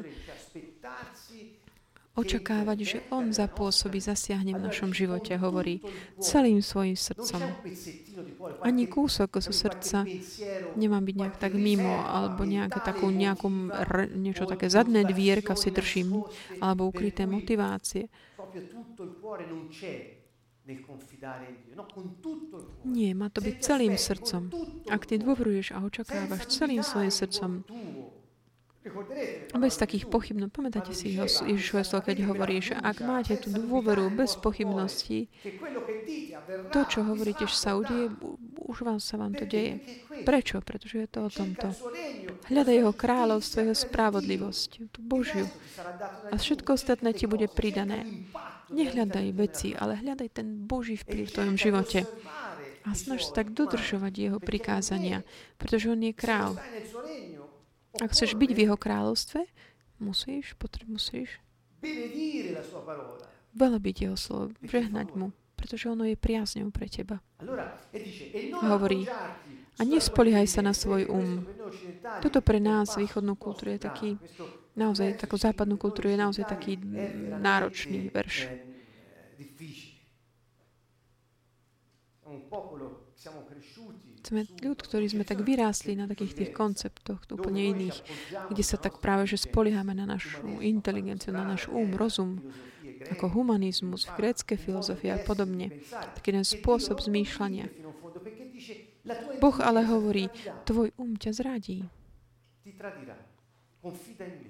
očakávať, 2.19 2.79
že 2.83 2.99
On 3.15 3.31
zapôsobí, 3.31 4.03
zasiahne 4.03 4.59
v 4.59 4.65
našom 4.67 4.91
živote, 4.91 5.39
hovorí 5.39 5.79
celým 6.19 6.59
svojim 6.59 6.99
srdcom. 6.99 7.41
Ani 8.67 8.91
kúsok 8.91 9.39
zo 9.39 9.55
srdca 9.55 10.03
nemá 10.75 10.99
byť 10.99 11.15
nejak 11.15 11.37
tak 11.39 11.55
mimo, 11.55 12.03
alebo 12.03 12.43
nejaké 12.43 12.83
takú, 12.83 13.15
nejakú, 13.15 13.47
niečo 14.19 14.51
také 14.51 14.67
zadné 14.67 15.07
dvierka 15.07 15.55
si 15.55 15.71
držím, 15.71 16.27
alebo 16.59 16.91
ukryté 16.91 17.25
motivácie. 17.25 18.11
Nie, 22.85 23.11
má 23.17 23.33
to 23.33 23.41
byť 23.41 23.57
celým 23.65 23.97
srdcom. 23.97 24.53
Ak 24.93 25.09
ty 25.09 25.17
dôveruješ 25.17 25.73
a 25.73 25.81
očakávaš 25.81 26.53
celým 26.53 26.85
svojim 26.85 27.09
srdcom, 27.09 27.65
bez 29.59 29.75
takých 29.77 30.07
pochybností. 30.07 30.55
Pamätáte 30.55 30.93
si 30.97 31.15
Ježišové 31.17 31.83
slovo, 31.85 32.07
keď 32.09 32.29
hovorí, 32.29 32.63
že 32.63 32.75
ak 32.77 33.05
máte 33.05 33.37
tú 33.37 33.53
dôveru 33.53 34.11
bez 34.13 34.37
pochybností, 34.41 35.29
to, 36.73 36.81
čo 36.89 37.05
hovoríte, 37.05 37.45
že 37.45 37.57
sa 37.57 37.77
udieje, 37.77 38.13
už 38.69 38.85
vám 38.85 39.01
sa 39.01 39.17
vám 39.21 39.33
to 39.37 39.45
deje. 39.49 39.81
Prečo? 40.25 40.61
Pretože 40.61 41.05
je 41.05 41.09
to 41.09 41.29
o 41.29 41.31
tomto. 41.31 41.73
Hľadaj 42.49 42.75
jeho 42.75 42.93
kráľovstvo, 42.93 43.65
jeho 43.65 43.77
spravodlivosť, 43.77 44.71
tú 44.93 45.01
Božiu. 45.05 45.47
A 46.29 46.37
všetko 46.37 46.77
ostatné 46.77 47.13
ti 47.17 47.25
bude 47.25 47.49
pridané. 47.49 48.05
Nehľadaj 48.69 49.27
veci, 49.33 49.73
ale 49.73 49.97
hľadaj 49.97 50.29
ten 50.29 50.49
Boží 50.69 51.01
vplyv 51.01 51.25
v 51.29 51.35
tvojom 51.35 51.57
živote. 51.57 52.05
A 52.89 52.97
snaž 52.97 53.29
sa 53.29 53.45
tak 53.45 53.53
dodržovať 53.53 54.13
jeho 54.17 54.39
prikázania, 54.41 55.21
pretože 55.61 55.93
on 55.93 56.01
je 56.01 56.13
král. 56.17 56.57
Ak 57.99 58.15
chceš 58.15 58.39
byť 58.39 58.51
v 58.55 58.63
jeho 58.67 58.77
kráľovstve, 58.79 59.43
musíš, 59.99 60.55
potr- 60.55 60.87
musíš 60.87 61.43
byť 63.79 63.97
jeho 63.99 64.19
slovo, 64.19 64.55
žehnať 64.63 65.15
mu, 65.15 65.35
pretože 65.59 65.91
ono 65.91 66.07
je 66.07 66.15
priazňou 66.15 66.71
pre 66.71 66.87
teba. 66.87 67.19
A 68.63 68.65
hovorí, 68.71 69.07
a 69.79 69.83
nespoliehaj 69.83 70.47
sa 70.51 70.63
na 70.63 70.75
svoj 70.75 71.07
um. 71.11 71.47
Toto 72.23 72.43
pre 72.43 72.59
nás, 72.59 72.99
východnú 72.99 73.35
kultúru, 73.39 73.75
je 73.75 73.81
taký, 73.83 74.11
naozaj, 74.75 75.19
takú 75.19 75.39
západnú 75.39 75.79
kultúru 75.79 76.11
je 76.11 76.19
naozaj 76.19 76.45
taký 76.47 76.79
náročný 77.39 78.11
verš. 78.11 78.51
Un 82.29 82.45
popolo 82.47 83.15
sme 84.29 84.45
ľud, 84.61 84.77
ktorí 84.77 85.09
sme 85.09 85.25
tak 85.25 85.41
vyrástli 85.41 85.97
na 85.97 86.05
takých 86.05 86.45
tých 86.45 86.51
konceptoch 86.53 87.25
úplne 87.33 87.73
iných, 87.73 87.97
kde 88.53 88.65
sa 88.65 88.77
tak 88.77 89.01
práve, 89.01 89.25
že 89.25 89.41
spoliehame 89.41 89.97
na 89.97 90.05
našu 90.05 90.61
inteligenciu, 90.61 91.33
na 91.33 91.49
náš 91.49 91.73
um, 91.73 91.89
rozum, 91.97 92.45
ako 93.09 93.33
humanizmus, 93.33 94.05
grécke 94.13 94.61
filozofie 94.61 95.15
a 95.15 95.19
podobne. 95.23 95.73
Taký 96.21 96.37
ten 96.37 96.45
spôsob 96.45 97.01
zmýšľania. 97.01 97.73
Boh 99.41 99.57
ale 99.65 99.89
hovorí, 99.89 100.29
tvoj 100.69 100.93
um 101.01 101.17
ťa 101.17 101.33
zradí. 101.33 101.89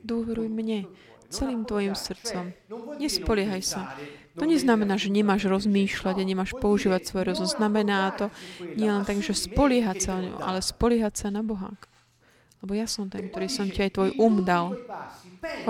Dôveruj 0.02 0.48
mne 0.50 0.90
celým 1.28 1.64
tvojim 1.64 1.94
srdcom. 1.94 2.52
Nespoliehaj 2.98 3.62
sa. 3.64 3.92
To 4.38 4.46
neznamená, 4.46 4.94
že 4.94 5.10
nemáš 5.10 5.50
rozmýšľať 5.50 6.16
a 6.22 6.24
nemáš 6.24 6.54
používať 6.56 7.10
svoj 7.10 7.34
rozum. 7.34 7.48
Znamená 7.50 8.14
to 8.14 8.30
nie 8.78 8.86
len 8.86 9.02
tak, 9.02 9.18
že 9.18 9.34
spoliehať 9.34 9.98
sa, 9.98 10.22
ale 10.42 10.62
spoliehať 10.62 11.14
sa 11.14 11.28
na 11.34 11.42
Boha. 11.42 11.74
Lebo 12.58 12.74
ja 12.74 12.90
som 12.90 13.06
ten, 13.06 13.30
ktorý 13.30 13.46
som 13.46 13.70
ti 13.70 13.86
aj 13.86 13.94
tvoj 13.94 14.10
um 14.18 14.42
dal. 14.42 14.74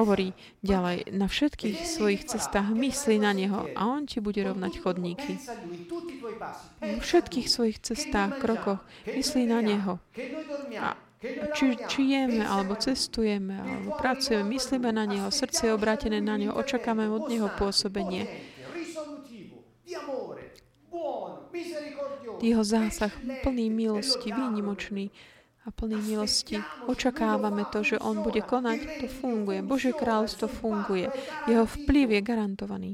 Hovorí 0.00 0.32
ďalej, 0.64 1.12
na 1.12 1.28
všetkých 1.28 1.84
svojich 1.84 2.24
cestách 2.24 2.72
myslí 2.72 3.20
na 3.20 3.36
Neho 3.36 3.68
a 3.76 3.80
On 3.84 4.08
ti 4.08 4.24
bude 4.24 4.40
rovnať 4.40 4.80
chodníky. 4.80 5.36
Na 6.80 6.96
všetkých 6.96 7.44
svojich 7.44 7.84
cestách, 7.84 8.40
krokoch 8.40 8.80
myslí 9.04 9.44
na 9.44 9.60
Neho. 9.60 10.00
A 10.80 10.96
či, 11.54 11.74
či 11.90 12.00
jeme, 12.14 12.46
alebo 12.46 12.78
cestujeme, 12.78 13.58
alebo 13.58 13.90
pracujeme, 13.98 14.54
myslíme 14.54 14.90
na 14.94 15.04
Neho, 15.04 15.28
srdce 15.30 15.66
je 15.66 15.74
obrátené 15.74 16.22
na 16.22 16.38
Neho, 16.38 16.54
očakáme 16.54 17.10
od 17.10 17.26
Neho 17.26 17.50
pôsobenie. 17.58 18.26
Jeho 22.38 22.62
zásah 22.62 23.10
plný 23.42 23.66
milosti, 23.66 24.30
výnimočný 24.30 25.10
a 25.68 25.70
plný 25.70 26.00
milosti. 26.00 26.56
Očakávame 26.88 27.68
to, 27.68 27.84
že 27.84 28.00
On 28.00 28.24
bude 28.24 28.40
konať, 28.40 29.04
to 29.04 29.06
funguje. 29.12 29.60
Bože 29.60 29.92
kráľstvo 29.92 30.48
funguje. 30.48 31.12
Jeho 31.44 31.68
vplyv 31.68 32.16
je 32.16 32.20
garantovaný. 32.24 32.90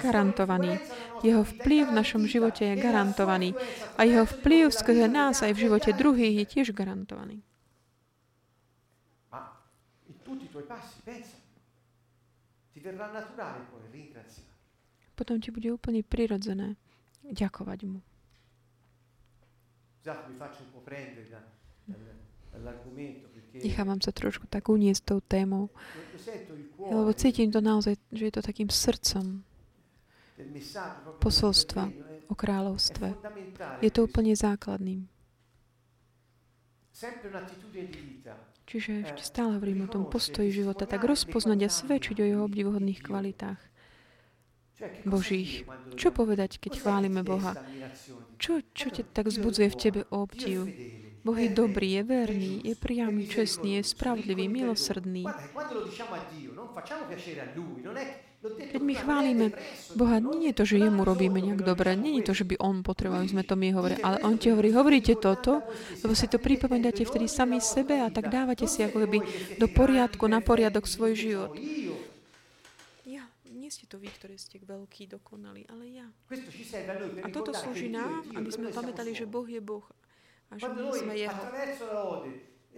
Garantovaný. 0.00 0.80
Jeho 1.20 1.44
vplyv 1.44 1.92
v 1.92 1.96
našom 2.00 2.24
živote 2.24 2.64
je 2.64 2.80
garantovaný. 2.80 3.52
A 4.00 4.08
jeho 4.08 4.24
vplyv 4.24 4.72
skrze 4.72 5.04
nás 5.12 5.44
aj 5.44 5.52
v 5.52 5.68
živote 5.68 5.92
druhých 5.92 6.40
je 6.40 6.44
tiež 6.48 6.72
garantovaný. 6.72 7.44
Potom 15.18 15.36
ti 15.42 15.50
bude 15.50 15.68
úplne 15.68 16.00
prirodzené 16.00 16.80
ďakovať 17.28 17.80
mu. 17.84 18.00
Nechávam 23.58 23.98
sa 23.98 24.12
trošku 24.14 24.46
tak 24.46 24.68
uniesť 24.68 25.02
tou 25.04 25.20
témou, 25.24 25.70
lebo 26.78 27.10
cítim 27.16 27.50
to 27.50 27.58
naozaj, 27.58 27.98
že 28.12 28.22
je 28.30 28.32
to 28.34 28.42
takým 28.44 28.70
srdcom 28.70 29.42
posolstva 31.18 31.90
o 32.30 32.34
kráľovstve. 32.34 33.16
Je 33.82 33.90
to 33.90 34.06
úplne 34.06 34.34
základným. 34.36 35.10
Čiže 38.68 38.90
ešte 39.06 39.22
stále 39.24 39.56
hovorím 39.56 39.88
o 39.88 39.92
tom 39.92 40.04
postoji 40.04 40.52
života, 40.52 40.84
tak 40.84 41.06
rozpoznať 41.06 41.58
a 41.64 41.70
svedčiť 41.72 42.16
o 42.20 42.26
jeho 42.26 42.42
obdivuhodných 42.44 43.00
kvalitách. 43.00 43.60
Božích. 45.02 45.66
Čo 45.98 46.14
povedať, 46.14 46.62
keď 46.62 46.78
chválime 46.78 47.26
Boha? 47.26 47.58
Čo, 48.38 48.62
čo 48.70 48.94
te 48.94 49.02
tak 49.02 49.26
zbudzuje 49.26 49.68
v 49.74 49.78
tebe 49.78 50.00
obdiv? 50.14 50.70
Boh 51.24 51.38
je 51.38 51.50
dobrý, 51.50 51.98
je 51.98 52.02
verný, 52.02 52.52
je 52.62 52.74
priamy, 52.78 53.26
čestný, 53.26 53.78
je 53.78 53.90
spravodlivý, 53.90 54.46
milosrdný. 54.46 55.26
Keď 58.38 58.78
my 58.78 58.94
chválime 58.94 59.50
Boha, 59.98 60.22
nie 60.22 60.54
je 60.54 60.62
to, 60.62 60.64
že 60.64 60.78
jemu 60.78 61.02
robíme 61.02 61.42
nejak 61.42 61.66
dobre, 61.66 61.98
nie 61.98 62.22
je 62.22 62.30
to, 62.30 62.32
že 62.38 62.46
by 62.46 62.54
on 62.62 62.86
potreboval, 62.86 63.26
aby 63.26 63.34
sme 63.34 63.42
to 63.42 63.58
my 63.58 63.74
hovorili, 63.74 63.98
ale 63.98 64.22
on 64.22 64.38
ti 64.38 64.54
hovorí, 64.54 64.70
hovoríte 64.70 65.18
toto, 65.18 65.66
lebo 66.06 66.14
si 66.14 66.30
to 66.30 66.38
pripomedáte 66.38 67.02
vtedy 67.02 67.26
sami 67.26 67.58
sebe 67.58 67.98
a 67.98 68.06
tak 68.14 68.30
dávate 68.30 68.70
si 68.70 68.86
ako 68.86 69.02
keby 69.02 69.18
do 69.58 69.66
poriadku, 69.66 70.30
na 70.30 70.38
poriadok 70.38 70.86
svoj 70.86 71.18
život 71.18 71.50
nie 73.68 73.76
ste 73.76 73.84
to 73.84 74.00
vy, 74.00 74.08
ktorí 74.08 74.40
ste 74.40 74.56
veľký, 74.64 75.12
dokonali, 75.12 75.68
ale 75.68 76.00
ja. 76.00 76.08
A 77.20 77.28
toto 77.28 77.52
slúži 77.52 77.92
nám, 77.92 78.24
aby 78.32 78.48
sme 78.48 78.72
pamätali, 78.72 79.12
že 79.12 79.28
Boh 79.28 79.44
je 79.44 79.60
Boh 79.60 79.84
a 80.48 80.54
že 80.56 80.66
my 80.72 80.90
sme 80.92 81.14
Jeho. 81.16 81.42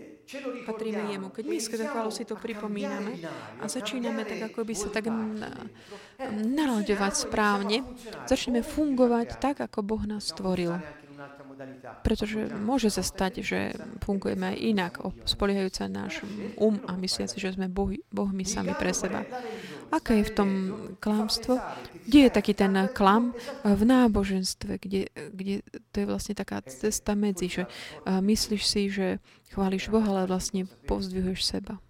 Eh, 0.00 0.64
Patríme 0.64 1.10
Jemu. 1.10 1.28
Keď 1.34 1.44
my 1.44 1.56
skrze 1.58 1.84
chválu 1.90 2.14
si 2.14 2.22
to 2.24 2.38
pripomíname 2.38 3.20
a 3.58 3.66
začíname 3.66 4.22
tak, 4.24 4.54
ako 4.54 4.62
by 4.62 4.74
sa 4.78 4.88
tak 4.88 5.10
nalaďovať 6.30 7.12
správne, 7.12 7.82
začneme 8.24 8.62
fungovať 8.62 9.42
tak, 9.42 9.60
ako 9.60 9.82
Boh 9.82 10.04
nás 10.06 10.30
stvoril. 10.30 10.78
Pretože 12.00 12.48
môže 12.56 12.88
sa 12.88 13.04
stať, 13.04 13.44
že 13.44 13.58
fungujeme 14.00 14.56
inak, 14.56 15.04
spoliehajúca 15.28 15.92
náš 15.92 16.24
um 16.56 16.80
a 16.88 16.96
myslia 16.96 17.28
si, 17.28 17.36
že 17.36 17.52
sme 17.52 17.68
bohy, 17.68 18.00
bohmi 18.08 18.48
sami 18.48 18.72
pre 18.72 18.96
seba. 18.96 19.28
Aké 19.90 20.22
je 20.22 20.28
v 20.30 20.32
tom 20.34 20.50
klamstvo? 21.02 21.58
Kde 22.06 22.18
je 22.26 22.30
taký 22.30 22.54
ten 22.54 22.74
klam? 22.94 23.34
V 23.66 23.82
náboženstve, 23.82 24.78
kde, 24.78 25.10
kde 25.34 25.66
to 25.90 25.96
je 26.02 26.06
vlastne 26.06 26.34
taká 26.38 26.62
cesta 26.62 27.18
medzi, 27.18 27.50
že 27.50 27.62
myslíš 28.06 28.62
si, 28.62 28.86
že 28.86 29.18
chváliš 29.50 29.90
Boha, 29.90 30.14
ale 30.14 30.30
vlastne 30.30 30.70
pozdvihuješ 30.86 31.42
seba. 31.42 31.82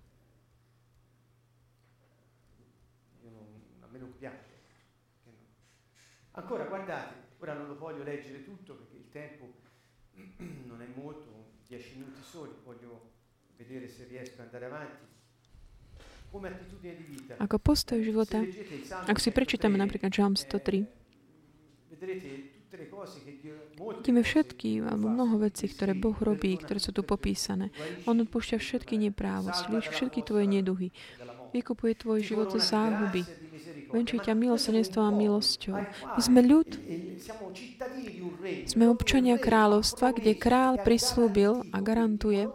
Ancora 6.41 6.65
guardate, 6.65 7.37
ora 7.39 7.53
non 7.53 7.69
lo 7.69 7.77
voglio 7.77 8.03
leggere 8.03 8.45
tutto 8.45 8.73
perché 8.75 8.97
il 8.97 9.09
tempo 9.11 9.53
non 10.41 10.81
è 10.81 10.87
molto, 10.97 11.59
10 11.69 11.99
minuti 11.99 12.23
soli, 12.23 12.53
voglio 12.65 13.11
vedere 13.57 13.89
se 13.89 14.07
riesco 14.09 14.41
ad 14.41 14.47
andare 14.47 14.65
avanti. 14.65 15.10
Ako 17.43 17.57
postoj 17.59 17.99
života, 17.99 18.47
ak 19.11 19.19
si 19.19 19.35
prečítame 19.35 19.75
napríklad 19.75 20.15
Žalm 20.15 20.39
103, 20.39 20.87
vidíme 23.99 24.23
všetky, 24.23 24.87
alebo 24.87 25.11
mnoho 25.11 25.43
vecí, 25.43 25.67
ktoré 25.67 25.93
Boh 25.99 26.15
robí, 26.15 26.55
ktoré 26.57 26.79
sú 26.79 26.95
tu 26.95 27.03
popísané. 27.03 27.75
On 28.07 28.15
odpúšťa 28.15 28.57
všetky 28.63 28.95
neprávosti, 28.97 29.69
lieči 29.69 29.91
všetky 29.91 30.21
tvoje 30.23 30.47
neduhy. 30.47 30.89
Vykupuje 31.51 31.99
tvoj 31.99 32.23
život 32.23 32.55
z 32.55 32.63
záhuby. 32.63 33.23
Venčí 33.91 34.23
ťa 34.23 34.39
milosrdenstvom 34.39 35.03
a 35.03 35.13
milosťou. 35.13 35.79
My 36.15 36.21
sme 36.23 36.41
ľud. 36.47 36.79
Sme 38.71 38.87
občania 38.87 39.35
kráľovstva, 39.35 40.15
kde 40.15 40.39
král 40.39 40.79
prislúbil 40.79 41.67
a 41.75 41.83
garantuje 41.83 42.47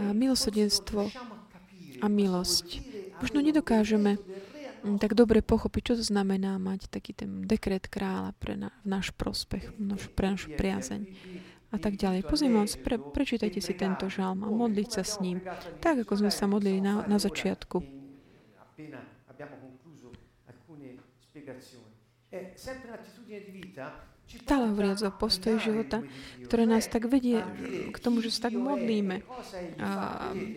milosrdenstvo 0.00 1.12
a 2.00 2.06
milosť. 2.08 2.66
Možno 3.20 3.44
nedokážeme 3.44 4.16
mm, 4.16 4.96
tak 4.96 5.12
dobre 5.12 5.44
pochopiť, 5.44 5.82
čo 5.92 5.94
to 6.00 6.04
znamená 6.04 6.56
mať 6.56 6.88
taký 6.88 7.12
ten 7.12 7.44
dekret 7.44 7.86
kráľa 7.86 8.32
pre 8.40 8.56
na, 8.56 8.72
v 8.80 8.86
náš 8.88 9.12
prospech, 9.12 9.76
pre 10.16 10.26
našu 10.32 10.56
priazeň 10.56 11.02
a 11.70 11.76
tak 11.78 12.00
ďalej. 12.00 12.26
Pozriem 12.26 12.56
vás, 12.56 12.74
pre, 12.80 12.98
prečítajte 12.98 13.60
si 13.62 13.76
tento 13.76 14.08
žalm 14.10 14.42
a 14.42 14.50
modliť 14.50 14.88
sa 14.90 15.02
s 15.06 15.20
ním, 15.22 15.44
tak 15.78 16.02
ako 16.02 16.24
sme 16.24 16.32
sa 16.32 16.48
modlili 16.50 16.82
na, 16.82 17.06
na 17.06 17.20
začiatku. 17.20 18.00
sempre 22.54 22.90
l'attitudine 22.90 23.42
di 23.42 23.50
vita 23.50 24.09
Stále 24.30 24.70
hovoriac 24.70 25.02
o 25.02 25.10
postoji 25.10 25.58
života, 25.58 26.06
ktoré 26.46 26.62
nás 26.66 26.86
tak 26.86 27.10
vedie 27.10 27.42
k 27.90 27.96
tomu, 27.98 28.22
že 28.22 28.30
sa 28.30 28.50
tak 28.50 28.58
modlíme 28.58 29.26
a 29.78 29.90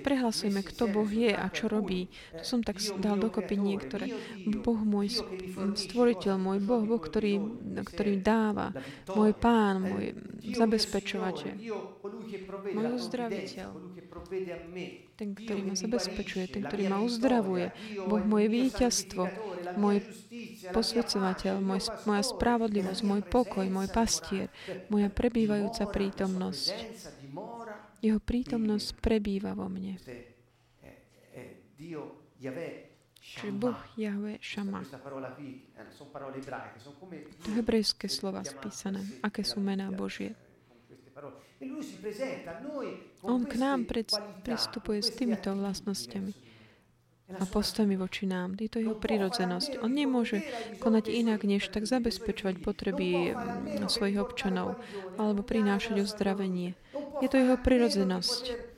prehlasujeme, 0.06 0.62
kto 0.62 0.90
Boh 0.90 1.10
je 1.10 1.34
a 1.34 1.46
čo 1.50 1.70
robí. 1.70 2.10
To 2.38 2.46
som 2.46 2.62
tak 2.62 2.82
dal 3.02 3.18
dokopy 3.18 3.58
niektoré. 3.58 4.14
Boh 4.46 4.78
môj, 4.82 5.22
stvoriteľ 5.78 6.34
môj, 6.38 6.58
Boh, 6.62 6.86
Boh, 6.86 7.02
ktorý, 7.02 7.42
ktorý 7.86 8.22
dáva, 8.22 8.74
môj 9.10 9.34
pán, 9.38 9.82
môj 9.82 10.18
zabezpečovateľ, 10.42 11.54
môj 12.74 12.88
uzdraviteľ, 12.98 13.70
ten, 15.14 15.30
ktorý 15.38 15.62
ma 15.66 15.76
zabezpečuje, 15.78 16.46
ten, 16.50 16.62
ktorý 16.66 16.90
ma 16.90 17.02
uzdravuje, 17.06 17.70
Boh 18.10 18.24
moje 18.26 18.50
víťazstvo, 18.50 19.30
môj 19.78 20.02
posvedcovateľ, 20.74 21.62
môj, 21.62 21.82
moja 22.10 22.24
spravodlivosť, 22.26 23.02
môj 23.06 23.22
pokoj, 23.28 23.66
môj 23.70 23.88
pastier, 23.92 24.48
moja 24.90 25.10
prebývajúca 25.12 25.86
prítomnosť. 25.90 26.74
Jeho 28.04 28.20
prítomnosť 28.20 28.88
prebýva 29.00 29.56
vo 29.56 29.70
mne. 29.72 29.96
Čiže 33.24 33.50
Boh 33.56 33.80
Jahve 33.96 34.38
Shama. 34.44 34.84
To 37.44 37.50
hebrejské 37.56 38.06
slova 38.12 38.44
spísané. 38.44 39.02
Aké 39.24 39.42
sú 39.48 39.64
mená 39.64 39.90
Božie? 39.90 40.36
On 43.24 43.42
k 43.48 43.56
nám 43.56 43.88
pristupuje 44.44 45.00
s 45.00 45.16
týmito 45.16 45.56
vlastnosťami 45.56 46.53
a 47.40 47.44
postojmi 47.46 47.96
voči 47.98 48.30
nám. 48.30 48.56
Je 48.60 48.70
to 48.70 48.80
jeho 48.80 48.98
prirodzenosť. 48.98 49.82
On 49.82 49.92
nemôže 49.92 50.46
konať 50.78 51.10
inak, 51.10 51.46
než 51.46 51.70
tak 51.74 51.90
zabezpečovať 51.90 52.62
potreby 52.62 53.34
mm, 53.34 53.90
svojich 53.90 54.20
občanov 54.22 54.78
alebo 55.18 55.42
prinášať 55.42 56.04
uzdravenie. 56.04 56.78
Je 57.22 57.28
to 57.30 57.38
jeho 57.38 57.58
prirodzenosť. 57.58 58.74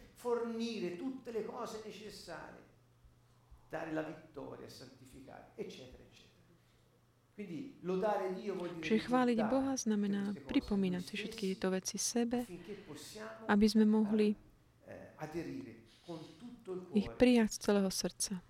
Čiže 8.79 8.99
chváliť 9.11 9.39
Boha 9.51 9.75
znamená 9.75 10.31
pripomínať 10.47 11.03
si 11.03 11.13
všetky 11.19 11.43
tieto 11.51 11.67
veci 11.67 11.99
sebe, 11.99 12.47
aby 13.51 13.65
sme 13.67 13.83
mohli 13.83 14.31
ich 16.93 17.09
prijať 17.13 17.49
z 17.53 17.57
celého 17.61 17.91
srdca. 17.91 18.41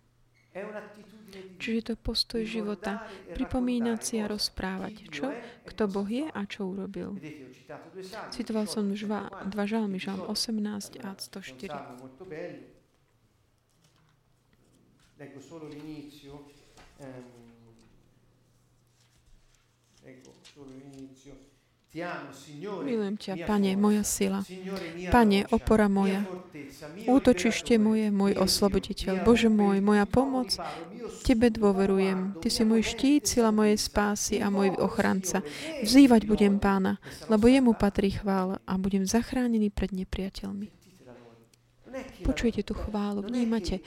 Čiže 1.60 1.92
to 1.92 1.94
postoj 2.00 2.48
života, 2.48 3.04
pripomínať 3.36 4.00
si 4.00 4.16
a 4.24 4.32
rozprávať, 4.32 5.12
čo, 5.12 5.36
kto 5.68 5.84
Boh 5.92 6.08
je 6.08 6.32
a 6.32 6.42
čo 6.48 6.72
urobil. 6.72 7.20
Citoval 8.32 8.64
som 8.72 8.88
dva, 8.96 9.28
dva 9.52 9.66
žalmy, 9.68 10.00
žalm 10.00 10.24
18 10.24 11.04
a 11.04 11.12
104. 11.12 11.76
Leggo 15.16 15.40
solo 15.40 15.68
l'inizio. 15.72 16.44
Ecco, 20.04 20.32
solo 20.44 20.72
l'inizio. 20.76 21.55
Milujem 22.84 23.16
ťa, 23.16 23.48
Pane, 23.48 23.80
moja 23.80 24.04
sila. 24.04 24.44
Pane, 25.08 25.48
opora 25.48 25.88
moja. 25.88 26.28
Útočište 27.08 27.80
moje, 27.80 28.12
môj 28.12 28.36
osloboditeľ. 28.36 29.24
Bože 29.24 29.48
môj, 29.48 29.80
moja 29.80 30.04
pomoc. 30.04 30.52
Tebe 31.24 31.48
dôverujem. 31.48 32.36
Ty 32.44 32.48
si 32.52 32.68
môj 32.68 32.84
štít, 32.84 33.32
sila 33.32 33.56
mojej 33.56 33.80
spásy 33.80 34.44
a 34.44 34.52
môj 34.52 34.76
ochranca. 34.76 35.40
Vzývať 35.88 36.28
budem 36.28 36.60
Pána, 36.60 37.00
lebo 37.32 37.48
jemu 37.48 37.72
patrí 37.80 38.12
chvála 38.12 38.60
a 38.68 38.76
budem 38.76 39.08
zachránený 39.08 39.72
pred 39.72 39.96
nepriateľmi. 39.96 40.68
Počujete 42.28 42.68
tú 42.68 42.76
chválu, 42.76 43.24
vnímate. 43.24 43.80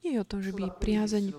Nie 0.00 0.10
je 0.16 0.22
o 0.22 0.26
tom, 0.26 0.40
že 0.40 0.56
by 0.56 0.72
priazeň 0.80 1.36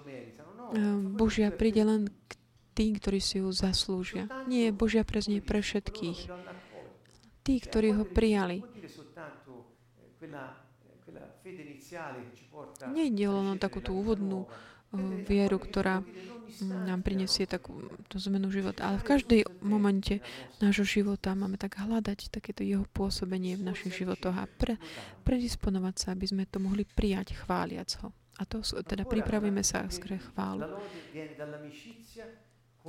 Božia 1.16 1.50
príde 1.50 1.82
len 1.82 2.12
k 2.28 2.37
tí, 2.78 2.94
ktorí 2.94 3.18
si 3.18 3.42
ju 3.42 3.50
zaslúžia. 3.50 4.30
Nie 4.46 4.70
je 4.70 4.78
Božia 4.78 5.02
preznie 5.02 5.42
pre 5.42 5.66
všetkých. 5.66 6.30
Tí, 7.42 7.54
ktorí 7.58 7.98
ho 7.98 8.06
prijali. 8.06 8.62
Nejde 12.94 13.26
len 13.26 13.48
o 13.50 13.56
takú 13.58 13.82
tú 13.82 13.98
úvodnú 13.98 14.46
eh, 14.46 14.50
vieru, 15.26 15.58
ktorá 15.58 16.04
mm, 16.04 16.86
nám 16.86 17.02
prinesie 17.02 17.48
takú 17.48 17.88
tú 18.12 18.20
zmenu 18.20 18.52
života. 18.52 18.92
Ale 18.92 19.02
v 19.02 19.08
každej 19.08 19.42
momente 19.64 20.20
nášho 20.60 20.84
života 20.84 21.34
máme 21.34 21.56
tak 21.56 21.80
hľadať 21.80 22.30
takéto 22.30 22.62
jeho 22.62 22.84
pôsobenie 22.92 23.56
v 23.56 23.72
našich 23.72 24.04
životoch 24.04 24.36
a 24.36 24.46
pre, 24.46 24.76
predisponovať 25.24 25.96
sa, 25.96 26.08
aby 26.14 26.26
sme 26.28 26.44
to 26.46 26.60
mohli 26.60 26.84
prijať 26.84 27.34
chváliac 27.40 27.90
ho. 28.04 28.12
A 28.38 28.46
to 28.46 28.62
teda 28.62 29.02
pripravíme 29.08 29.66
sa 29.66 29.88
skre 29.90 30.22
chválu. 30.22 30.68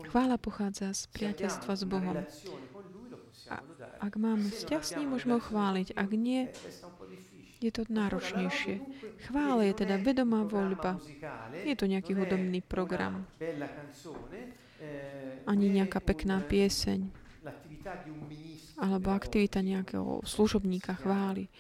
Chvála 0.06 0.38
pochádza 0.38 0.94
z 0.94 1.11
priateľstva 1.11 1.72
s 1.74 1.82
Bohom. 1.82 2.22
A 3.48 3.56
ak 4.04 4.14
máme 4.20 4.46
vzťah 4.52 4.82
s 4.84 4.92
ním, 5.00 5.16
môžeme 5.16 5.40
ho 5.40 5.42
chváliť. 5.42 5.96
Ak 5.96 6.11
nie, 6.12 6.46
je 7.58 7.70
to 7.74 7.88
náročnejšie. 7.90 8.78
Chvála 9.26 9.66
je 9.66 9.74
teda 9.74 9.98
vedomá 9.98 10.46
voľba. 10.46 11.02
Nie 11.64 11.74
je 11.74 11.80
to 11.80 11.90
nejaký 11.90 12.14
hudobný 12.14 12.62
program. 12.62 13.26
Ani 15.48 15.66
nejaká 15.72 15.98
pekná 15.98 16.38
pieseň. 16.44 17.08
Alebo 18.78 19.11
aktivita 19.11 19.58
nejakého 19.64 20.22
služobníka 20.22 20.94
chvály. 21.02 21.50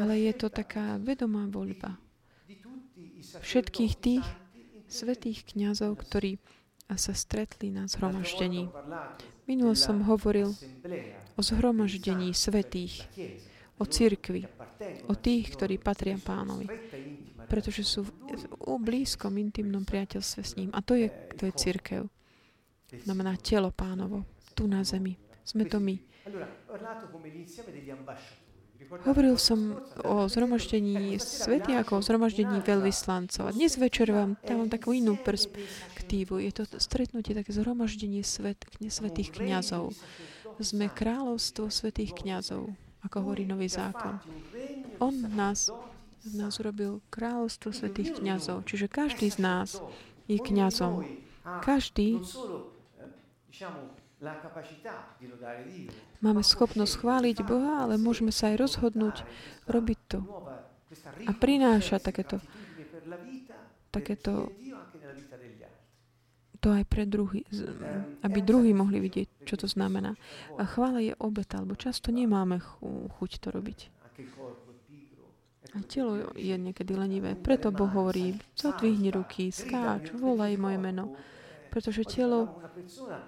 Ale 0.00 0.16
je 0.24 0.32
to 0.32 0.48
taká 0.48 0.96
vedomá 0.96 1.44
voľba. 1.50 2.00
Všetkých 3.42 3.92
tých 4.00 4.24
svetých 4.86 5.42
kňazov, 5.44 5.98
ktorí 6.00 6.38
a 6.86 6.94
sa 6.94 7.12
stretli 7.12 7.74
na 7.74 7.90
zhromaždení. 7.90 8.70
Minulo 9.46 9.74
som 9.74 10.02
hovoril 10.06 10.54
o 11.34 11.40
zhromaždení 11.42 12.30
svetých, 12.34 13.06
o 13.78 13.84
cirkvi, 13.84 14.46
o 15.10 15.14
tých, 15.14 15.54
ktorí 15.54 15.78
patria 15.82 16.16
pánovi, 16.18 16.66
pretože 17.50 17.82
sú 17.86 18.06
v 18.06 18.10
blízkom, 18.82 19.34
intimnom 19.38 19.82
priateľstve 19.82 20.42
s 20.42 20.52
ním. 20.58 20.70
A 20.74 20.82
to 20.82 20.94
je, 20.98 21.10
to 21.34 21.46
je 21.46 21.52
církev. 21.54 22.02
Znamená 23.02 23.34
telo 23.38 23.74
pánovo, 23.74 24.22
tu 24.54 24.70
na 24.70 24.82
zemi. 24.86 25.18
Sme 25.42 25.66
to 25.66 25.82
my. 25.82 25.98
Hovoril 28.76 29.40
som 29.40 29.80
o 30.04 30.28
zhromaždení 30.28 31.16
svety 31.16 31.74
ako 31.74 31.98
o 31.98 32.04
zhromaždení 32.04 32.60
veľvyslancov. 32.60 33.48
A 33.48 33.56
dnes 33.56 33.80
večer 33.80 34.12
vám 34.12 34.36
dávam 34.44 34.68
takú 34.68 34.92
inú 34.92 35.16
perspektívu. 35.16 36.38
Je 36.44 36.52
to 36.52 36.62
stretnutie, 36.76 37.32
také 37.32 37.56
zhromaždenie 37.56 38.20
svet, 38.20 38.62
svetých 38.78 39.32
kniazov. 39.32 39.96
Sme 40.60 40.92
kráľovstvo 40.92 41.72
svetých 41.72 42.14
kniazov, 42.16 42.72
ako 43.04 43.16
hovorí 43.24 43.48
Nový 43.48 43.68
zákon. 43.68 44.20
On 45.00 45.12
nás, 45.12 45.72
nás 46.36 46.60
urobil 46.60 47.00
kráľovstvo 47.08 47.72
svetých 47.72 48.20
kniazov. 48.20 48.64
Čiže 48.68 48.92
každý 48.92 49.32
z 49.32 49.38
nás 49.40 49.80
je 50.28 50.36
kniazom. 50.36 51.04
Každý 51.64 52.20
Máme 56.24 56.40
schopnosť 56.40 56.94
chváliť 57.04 57.36
Boha, 57.44 57.84
ale 57.84 58.00
môžeme 58.00 58.32
sa 58.32 58.48
aj 58.48 58.56
rozhodnúť 58.64 59.16
robiť 59.68 60.00
to 60.08 60.24
a 61.28 61.32
prinášať 61.36 62.00
takéto, 62.00 62.36
takéto 63.92 64.48
to 66.66 66.72
aj 66.72 66.84
pre 66.88 67.04
druhý, 67.06 67.44
aby 68.26 68.38
druhý 68.42 68.72
mohli 68.74 68.98
vidieť, 68.98 69.46
čo 69.46 69.54
to 69.60 69.68
znamená. 69.70 70.16
A 70.58 70.66
chvála 70.66 70.98
je 71.04 71.14
obeta, 71.20 71.60
alebo 71.62 71.78
často 71.78 72.10
nemáme 72.10 72.58
chuť 73.20 73.30
to 73.38 73.48
robiť. 73.52 73.78
A 75.76 75.78
telo 75.84 76.32
je 76.32 76.56
niekedy 76.56 76.96
lenivé. 76.96 77.36
Preto 77.36 77.68
Boh 77.68 77.90
hovorí, 77.92 78.40
zodvihni 78.56 79.12
ruky, 79.12 79.52
skáč, 79.52 80.08
volaj 80.16 80.56
moje 80.56 80.80
meno. 80.80 81.12
Pretože 81.76 82.08
telo... 82.08 82.56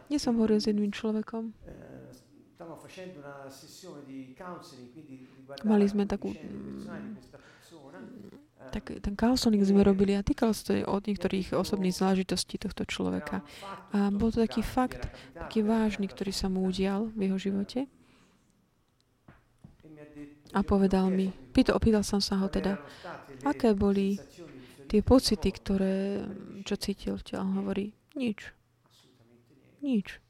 Nie 0.08 0.16
som 0.16 0.40
hovoril 0.40 0.56
s 0.56 0.72
jedným 0.72 0.88
človekom. 0.88 1.52
Mali 5.68 5.84
sme 5.84 6.08
takú... 6.08 6.32
Tak, 8.72 9.04
ten 9.04 9.14
counseling 9.16 9.60
sme 9.64 9.84
robili 9.84 10.16
a 10.16 10.24
týkalo 10.24 10.56
sa 10.56 10.72
to 10.72 10.80
od 10.80 11.04
niektorých 11.04 11.52
osobných 11.56 11.92
záležitostí 11.92 12.56
tohto 12.56 12.88
človeka. 12.88 13.44
A 13.92 14.08
bol 14.08 14.32
to 14.32 14.40
taký 14.40 14.64
fakt, 14.64 15.08
taký 15.36 15.60
vážny, 15.60 16.08
ktorý 16.08 16.32
sa 16.32 16.48
mu 16.48 16.64
udial 16.64 17.12
v 17.12 17.28
jeho 17.28 17.36
živote. 17.36 17.84
A 20.56 20.64
povedal 20.64 21.12
mi, 21.12 21.32
pýtal, 21.52 21.76
opýtal 21.76 22.00
som 22.00 22.24
sa 22.24 22.40
ho 22.40 22.48
teda, 22.48 22.80
aké 23.44 23.76
boli 23.76 24.16
tie 24.88 25.04
pocity, 25.04 25.52
ktoré, 25.52 26.24
čo 26.64 26.80
cítil 26.80 27.20
v 27.20 27.24
tele. 27.24 27.44
Hovorí, 27.44 27.92
nič. 28.14 28.52
Nič. 29.82 30.22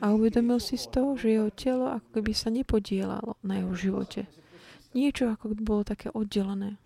A 0.00 0.16
uvedomil 0.16 0.58
si 0.58 0.80
z 0.80 0.88
toho, 0.88 1.14
že 1.14 1.36
jeho 1.36 1.50
telo 1.52 1.92
ako 1.92 2.08
keby 2.16 2.32
sa 2.32 2.48
nepodielalo 2.48 3.36
na 3.44 3.60
jeho 3.60 3.72
živote. 3.76 4.24
Niečo 4.96 5.28
ako 5.28 5.52
by 5.52 5.60
bolo 5.60 5.82
také 5.84 6.08
oddelené. 6.12 6.80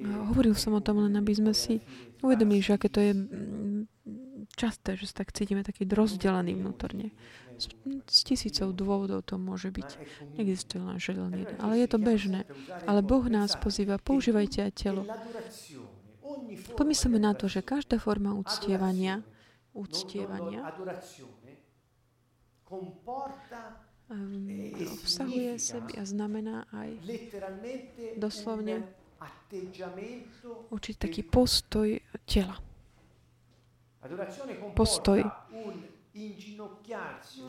A 0.00 0.10
hovoril 0.30 0.54
som 0.54 0.78
o 0.78 0.82
tom 0.82 1.02
len, 1.02 1.14
aby 1.18 1.34
sme 1.34 1.50
si 1.50 1.82
uvedomili, 2.22 2.62
že 2.62 2.78
aké 2.78 2.86
to 2.86 3.02
je 3.02 3.12
časté, 4.56 4.98
že 4.98 5.10
sa 5.10 5.24
tak 5.24 5.32
cítime 5.32 5.62
taký 5.64 5.88
rozdelený 5.88 6.58
vnútorne. 6.58 7.14
Z, 7.60 7.76
z 8.08 8.18
tisícov 8.24 8.72
dôvodov 8.72 9.24
to 9.24 9.36
môže 9.36 9.68
byť. 9.68 9.88
Neexistuje 10.36 10.80
len 10.80 11.32
jeden. 11.36 11.56
Ale 11.60 11.76
je 11.76 11.88
to 11.88 11.98
bežné. 12.00 12.48
Ale 12.88 13.04
Boh 13.04 13.24
nás 13.28 13.56
pozýva, 13.60 14.00
používajte 14.00 14.58
aj 14.64 14.72
telo. 14.76 15.02
Pomyslíme 16.78 17.18
na 17.20 17.36
to, 17.36 17.50
že 17.50 17.60
každá 17.60 17.98
forma 17.98 18.32
uctievania, 18.32 19.20
uctievania 19.74 20.62
um, 24.10 24.46
obsahuje 24.94 25.58
sebe 25.58 25.90
a 25.98 26.02
znamená 26.06 26.66
aj 26.70 26.90
doslovne 28.18 28.86
určitý 30.70 30.98
taký 31.10 31.22
postoj 31.26 31.98
tela. 32.24 32.69
Postoj 34.74 35.24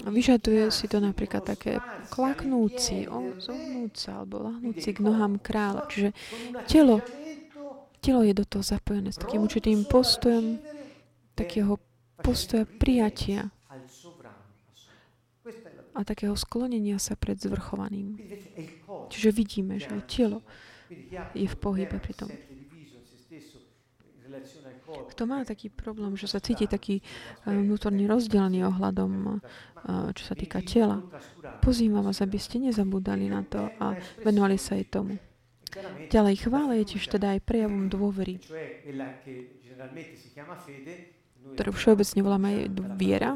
Vyžaduje 0.05 0.69
si 0.69 0.85
to 0.85 1.01
napríklad 1.01 1.41
také 1.41 1.81
klaknúci, 2.13 3.09
zohnúť 3.41 3.93
sa 3.97 4.21
alebo 4.21 4.45
lahnúci 4.45 4.93
k 4.93 4.99
nohám 5.01 5.41
kráľa. 5.41 5.89
Čiže 5.89 6.09
telo, 6.69 7.01
telo 8.05 8.21
je 8.21 8.33
do 8.37 8.45
toho 8.45 8.61
zapojené 8.61 9.09
s 9.09 9.17
takým 9.17 9.41
určitým 9.41 9.89
postojom, 9.89 10.61
takého 11.33 11.81
postoja 12.21 12.69
prijatia 12.69 13.49
a 15.97 16.05
takého 16.05 16.37
sklonenia 16.37 17.01
sa 17.01 17.17
pred 17.17 17.41
zvrchovaným. 17.41 18.21
Čiže 19.09 19.29
vidíme, 19.33 19.81
že 19.81 19.89
telo 20.05 20.45
je 21.33 21.49
v 21.49 21.57
pohybe 21.57 21.97
pri 21.97 22.13
tom. 22.13 22.29
Kto 25.11 25.27
má 25.27 25.43
taký 25.43 25.67
problém, 25.67 26.15
že 26.15 26.31
sa 26.31 26.39
cíti 26.39 26.71
taký 26.71 27.03
eh, 27.03 27.51
vnútorne 27.51 28.07
rozdelený 28.07 28.63
ohľadom, 28.71 29.11
eh, 29.11 30.09
čo 30.15 30.23
sa 30.23 30.35
týka 30.39 30.63
tela, 30.63 31.03
pozývam 31.59 32.07
vás, 32.07 32.23
aby 32.23 32.39
ste 32.39 32.63
nezabúdali 32.63 33.27
na 33.27 33.43
to 33.43 33.67
a 33.75 33.99
venovali 34.23 34.55
sa 34.55 34.79
aj 34.79 34.85
tomu. 34.87 35.19
Ďalej, 36.11 36.47
chvála 36.47 36.73
je 36.83 36.95
tiež 36.95 37.07
teda 37.07 37.35
aj 37.35 37.47
prejavom 37.47 37.87
dôvery, 37.87 38.43
ktorú 41.55 41.71
všeobecne 41.71 42.19
voláme 42.23 42.47
aj 42.51 42.59
viera. 42.99 43.31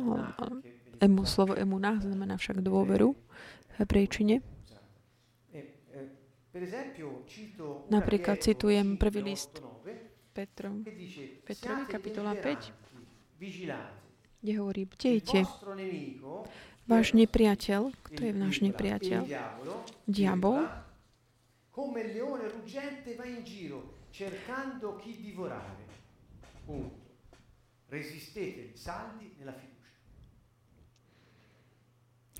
Emu, 0.99 1.23
slovo 1.23 1.55
emunah 1.55 1.99
znamená 2.03 2.35
však 2.35 2.59
dôveru 2.59 3.15
v 3.15 3.71
hebrejčine. 3.79 4.43
Napríklad 7.91 8.39
citujem 8.39 8.95
prvý 8.95 9.35
list 9.35 9.59
Petrom, 10.35 10.83
Petrovi, 11.47 11.87
kapitola 11.87 12.35
5, 12.35 13.39
kde 14.43 14.51
hovorí, 14.59 14.83
bdejte, 14.83 15.47
váš 16.83 17.15
nepriateľ, 17.15 17.95
kto 18.03 18.19
je 18.19 18.33
náš 18.35 18.59
nepriateľ? 18.59 19.31
Diabol. 20.03 20.67
Come 21.71 22.03
leone 22.11 22.51
ruggente 22.51 23.15
va 23.15 23.23
in 23.23 23.47
giro 23.47 23.95
cercando 24.11 24.99
chi 24.99 25.15
divorare. 25.23 25.87
Punto. 26.67 26.99
Resistete 27.87 28.75
saldi 28.75 29.31
nella 29.39 29.55
fiducia. 29.55 29.87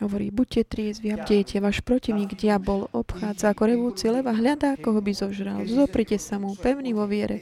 Hovorí, 0.03 0.35
buďte 0.35 0.67
triezvi 0.67 1.15
a 1.15 1.23
bdejte, 1.23 1.63
váš 1.63 1.79
protivník 1.79 2.35
diabol 2.35 2.91
obchádza 2.91 3.55
ako 3.55 3.63
revúci 3.71 4.11
leva, 4.11 4.35
hľadá, 4.35 4.75
koho 4.75 4.99
by 4.99 5.15
zožral. 5.15 5.63
Zoprite 5.63 6.19
sa 6.19 6.35
mu, 6.39 6.55
pevný 6.59 6.91
vo 6.91 7.07
viere 7.07 7.39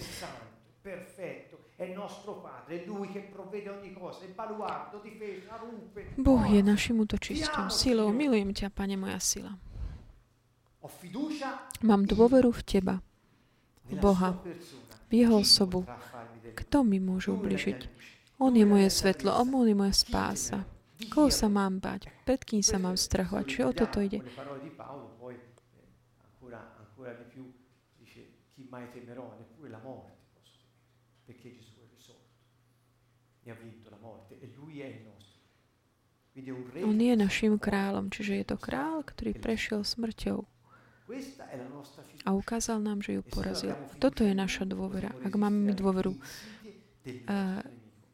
nostro 2.03 2.33
Padre, 2.43 2.83
Lui 2.85 3.07
che 3.11 3.21
provvede 3.31 3.69
ogni 3.69 3.93
cosa, 3.93 4.25
è 4.25 4.27
baluardo, 4.27 4.99
difesa, 4.99 5.55
rupe. 5.55 6.11
Boh 6.19 6.43
je 6.43 6.59
našim 6.59 6.99
útočistom, 6.99 7.71
silou. 7.71 8.11
Milujem 8.11 8.51
ťa, 8.51 8.67
Pane, 8.75 8.99
moja 8.99 9.19
sila. 9.23 9.55
Mám 11.79 12.03
dôveru 12.11 12.51
v 12.51 12.61
Teba, 12.67 12.95
v 13.87 13.95
Boha, 13.95 14.35
v 15.07 15.11
Jeho 15.15 15.39
osobu. 15.39 15.87
Kto 16.59 16.83
mi 16.83 16.99
môže 16.99 17.31
ubližiť? 17.31 17.87
On 18.43 18.51
je 18.51 18.67
moje 18.67 18.91
svetlo, 18.91 19.31
on 19.31 19.63
je 19.63 19.71
moja 19.71 19.95
spása. 19.95 20.67
Koho 21.07 21.31
sa 21.31 21.47
mám 21.47 21.79
bať? 21.79 22.11
Pred 22.27 22.41
kým 22.43 22.59
sa 22.63 22.79
mám 22.79 22.99
strahovať? 22.99 23.43
Čiže 23.47 23.63
o 23.63 23.71
toto 23.71 24.03
ide. 24.03 24.19
Chi 28.53 28.69
mai 28.69 28.85
temerò, 28.93 29.33
neppure 29.33 29.65
la 29.65 29.81
morte, 29.81 30.13
perché 31.25 31.57
Gesù 31.57 31.73
e 33.43 33.51
ha 33.51 33.55
vinto 33.55 33.89
la 33.89 33.97
morte 33.99 34.39
e 34.39 34.47
lui 34.47 34.47
è 34.47 34.47
il 34.47 34.51
nostro. 34.51 34.62
On 36.81 36.97
je 36.97 37.13
našim 37.13 37.61
kráľom, 37.61 38.09
čiže 38.09 38.41
je 38.41 38.45
to 38.49 38.57
král, 38.57 39.05
ktorý 39.05 39.37
prešiel 39.37 39.85
smrťou 39.85 40.49
a 42.23 42.29
ukázal 42.31 42.79
nám, 42.79 43.03
že 43.03 43.19
ju 43.19 43.21
porazil. 43.27 43.75
Toto 43.99 44.23
je 44.23 44.31
naša 44.31 44.63
dôvera. 44.63 45.11
Ak 45.27 45.35
máme 45.35 45.71
my 45.71 45.73
dôveru 45.75 46.15
a, 47.27 47.59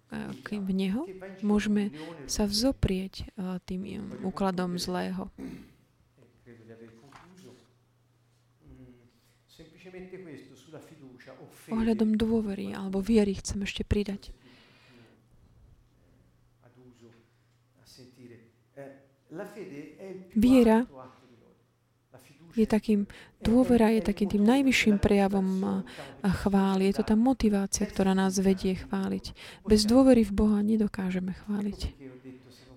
a 0.10 0.18
v 0.50 0.72
Neho, 0.74 1.06
môžeme 1.46 1.94
sa 2.26 2.50
vzoprieť 2.50 3.30
tým 3.70 4.10
úkladom 4.26 4.82
zlého. 4.82 5.30
Ohľadom 11.70 12.18
dôvery 12.18 12.74
alebo 12.74 13.06
viery 13.06 13.38
chcem 13.38 13.62
ešte 13.62 13.86
pridať. 13.86 14.34
Viera 20.34 20.90
je 22.58 22.66
takým, 22.66 23.06
dôvera 23.46 23.94
je 23.94 24.02
takým 24.02 24.26
tým 24.26 24.44
najvyšším 24.44 24.98
prejavom 24.98 25.86
chvály. 26.26 26.90
Je 26.90 26.98
to 26.98 27.06
tá 27.06 27.14
motivácia, 27.14 27.86
ktorá 27.86 28.18
nás 28.18 28.42
vedie 28.42 28.74
chváliť. 28.74 29.38
Bez 29.70 29.86
dôvery 29.86 30.26
v 30.26 30.34
Boha 30.34 30.60
nedokážeme 30.66 31.38
chváliť. 31.46 31.80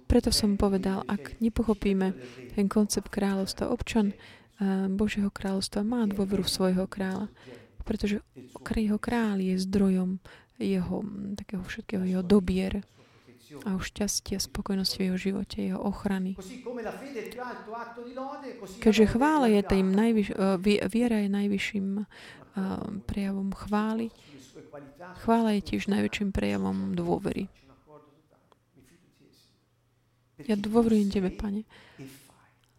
Preto 0.05 0.29
som 0.29 0.61
povedal, 0.61 1.09
ak 1.09 1.41
nepochopíme 1.41 2.13
ten 2.53 2.69
koncept 2.69 3.09
kráľovstva, 3.09 3.73
občan 3.73 4.13
Božieho 4.93 5.33
kráľovstva 5.33 5.81
má 5.83 6.05
dôveru 6.05 6.45
svojho 6.45 6.85
kráľa, 6.85 7.33
pretože 7.89 8.21
jeho 8.77 9.01
kráľ 9.01 9.41
je 9.41 9.57
zdrojom 9.57 10.21
jeho, 10.61 11.03
takého 11.35 11.65
všetkého 11.65 12.05
jeho 12.05 12.23
dobier 12.23 12.85
a 13.65 13.69
o 13.77 13.81
šťastie, 13.81 14.41
spokojnosti 14.41 14.97
v 14.97 15.05
jeho 15.13 15.19
živote, 15.19 15.57
jeho 15.61 15.81
ochrany. 15.81 16.35
Keďže 18.81 19.05
chvála 19.13 19.47
je 19.53 19.61
tým 19.63 19.93
najvyš, 19.93 20.29
e, 20.33 20.87
viera 20.89 21.19
je 21.21 21.29
najvyšším 21.29 21.87
e, 22.01 22.05
prejavom 23.05 23.53
chvály, 23.53 24.09
chvála 25.25 25.59
je 25.59 25.63
tiež 25.63 25.93
najväčším 25.93 26.33
prejavom 26.33 26.97
dôvery. 26.97 27.53
Ja 30.43 30.59
dôverujem 30.59 31.13
Tebe, 31.13 31.31
Pane, 31.31 31.63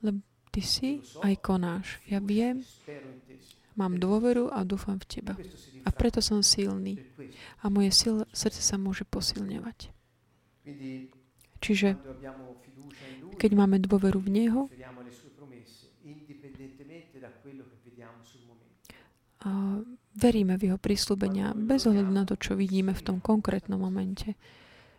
lebo 0.04 0.20
Ty 0.54 0.62
si 0.62 1.02
aj 1.26 1.34
konáš. 1.42 1.98
Ja 2.06 2.22
viem, 2.22 2.62
mám 3.74 3.98
dôveru 3.98 4.54
a 4.54 4.62
dúfam 4.62 5.02
v 5.02 5.06
Teba. 5.10 5.34
A 5.82 5.90
preto 5.90 6.22
som 6.22 6.46
silný. 6.46 7.02
A 7.66 7.74
moje 7.74 7.90
sil, 7.98 8.16
srdce 8.30 8.62
sa 8.62 8.78
môže 8.78 9.08
posilňovať. 9.08 10.03
Čiže 11.64 11.96
keď 13.40 13.52
máme 13.56 13.80
dôveru 13.80 14.20
v 14.20 14.30
Neho, 14.32 14.62
a 19.44 19.84
veríme 20.16 20.56
v 20.56 20.72
Jeho 20.72 20.80
prísľubenia 20.80 21.52
bez 21.52 21.84
ohľadu 21.84 22.12
na 22.16 22.24
to, 22.24 22.40
čo 22.40 22.56
vidíme 22.56 22.96
v 22.96 23.04
tom 23.04 23.20
konkrétnom 23.20 23.76
momente. 23.76 24.40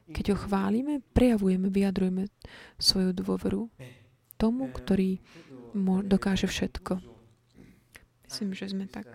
Keď 0.04 0.24
ho 0.32 0.36
chválime, 0.36 1.00
prejavujeme, 1.16 1.72
vyjadrujeme 1.72 2.28
svoju 2.76 3.16
dôveru 3.16 3.72
tomu, 4.36 4.68
ktorý 4.68 5.24
dokáže 6.04 6.44
všetko. 6.44 7.00
Myslím, 8.28 8.52
že 8.52 8.68
sme 8.68 8.84
tak 8.84 9.08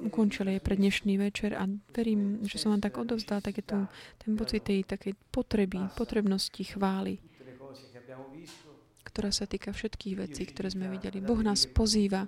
ukončili 0.00 0.58
pre 0.58 0.74
dnešný 0.80 1.20
večer 1.20 1.52
a 1.54 1.68
verím, 1.92 2.40
že 2.48 2.56
som 2.56 2.72
vám 2.72 2.82
tak 2.82 2.96
odovzdal 2.96 3.44
také 3.44 3.60
tu, 3.60 3.84
ten 4.20 4.32
pocit 4.34 4.64
tej 4.64 4.88
takej 4.88 5.14
potreby, 5.28 5.92
potrebnosti 5.94 6.64
chvály, 6.64 7.20
ktorá 9.04 9.30
sa 9.30 9.44
týka 9.44 9.70
všetkých 9.76 10.14
vecí, 10.16 10.42
ktoré 10.48 10.72
sme 10.72 10.88
videli. 10.88 11.20
Boh 11.20 11.38
nás 11.44 11.68
pozýva, 11.68 12.24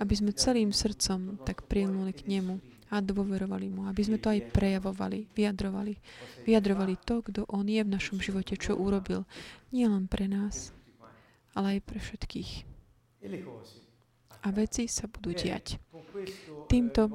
aby 0.00 0.14
sme 0.16 0.32
celým 0.32 0.72
srdcom 0.72 1.44
tak 1.44 1.68
prilnuli 1.68 2.16
k 2.16 2.24
Nemu 2.26 2.58
a 2.92 3.00
dôverovali 3.00 3.72
Mu, 3.72 3.88
aby 3.88 4.02
sme 4.04 4.20
to 4.20 4.28
aj 4.28 4.52
prejavovali, 4.52 5.28
vyjadrovali. 5.32 5.96
Vyjadrovali 6.44 6.94
to, 7.00 7.24
kto 7.24 7.40
On 7.48 7.64
je 7.64 7.80
v 7.80 7.92
našom 7.92 8.20
živote, 8.20 8.56
čo 8.60 8.76
urobil. 8.76 9.24
Nie 9.72 9.88
len 9.88 10.08
pre 10.08 10.28
nás, 10.28 10.76
ale 11.56 11.78
aj 11.78 11.88
pre 11.88 11.98
všetkých 12.00 12.50
a 14.42 14.48
veci 14.50 14.90
sa 14.90 15.06
budú 15.06 15.30
diať. 15.30 15.78
Týmto 16.66 17.08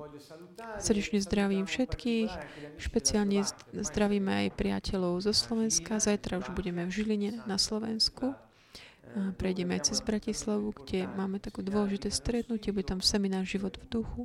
srdečne 0.80 1.20
zdravím 1.22 1.68
všetkých, 1.68 2.32
špeciálne 2.80 3.44
zdravíme 3.76 4.48
aj 4.48 4.58
priateľov 4.58 5.22
zo 5.22 5.34
Slovenska. 5.36 6.00
Zajtra 6.00 6.40
už 6.40 6.56
budeme 6.56 6.88
v 6.88 6.92
Žiline 6.92 7.30
na 7.46 7.60
Slovensku. 7.60 8.34
A 9.18 9.32
prejdeme 9.40 9.80
aj 9.80 9.92
cez 9.92 10.00
Bratislavu, 10.04 10.76
kde 10.84 11.08
máme 11.08 11.40
takú 11.40 11.64
dôležité 11.64 12.12
stretnutie, 12.12 12.76
bude 12.76 12.86
tam 12.88 13.00
seminár 13.00 13.48
Život 13.48 13.80
v 13.80 13.86
duchu. 13.88 14.22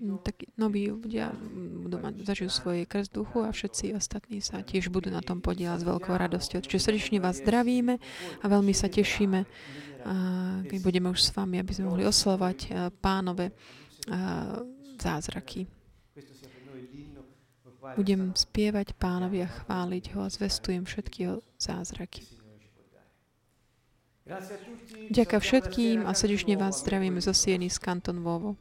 Mm, 0.00 0.18
tak 0.24 0.48
noví 0.56 0.88
ľudia 0.88 1.32
budú 1.84 2.00
mať, 2.00 2.24
zažijú 2.24 2.48
svoje 2.48 2.88
krst 2.88 3.12
duchu 3.12 3.44
a 3.44 3.52
všetci 3.52 3.92
ostatní 3.92 4.40
sa 4.40 4.64
tiež 4.64 4.88
budú 4.88 5.12
na 5.12 5.20
tom 5.20 5.44
podielať 5.44 5.84
s 5.84 5.88
veľkou 5.88 6.14
radosťou. 6.16 6.64
Čiže 6.64 6.80
srdečne 6.80 7.20
vás 7.20 7.40
zdravíme 7.44 8.00
a 8.40 8.44
veľmi 8.48 8.72
sa 8.72 8.88
tešíme, 8.88 9.44
keď 10.66 10.78
budeme 10.80 11.12
už 11.12 11.20
s 11.20 11.30
vami, 11.36 11.60
aby 11.60 11.72
sme 11.76 11.92
mohli 11.92 12.08
oslovať 12.08 12.90
pánové 13.04 13.52
zázraky. 14.96 15.68
Budem 17.96 18.32
spievať 18.36 18.92
pánovi 18.96 19.44
a 19.44 19.48
chváliť 19.48 20.04
ho 20.16 20.24
a 20.24 20.32
zvestujem 20.32 20.84
všetky 20.84 21.18
jeho 21.28 21.36
zázraky. 21.56 22.39
Ďakujem 25.10 25.42
všetkým 25.42 25.98
a 26.06 26.12
srdečne 26.14 26.54
vás 26.60 26.84
zdravíme 26.84 27.18
zo 27.24 27.32
Sieny 27.32 27.72
z 27.72 27.78
Kanton 27.80 28.20
Vovo. 28.20 28.54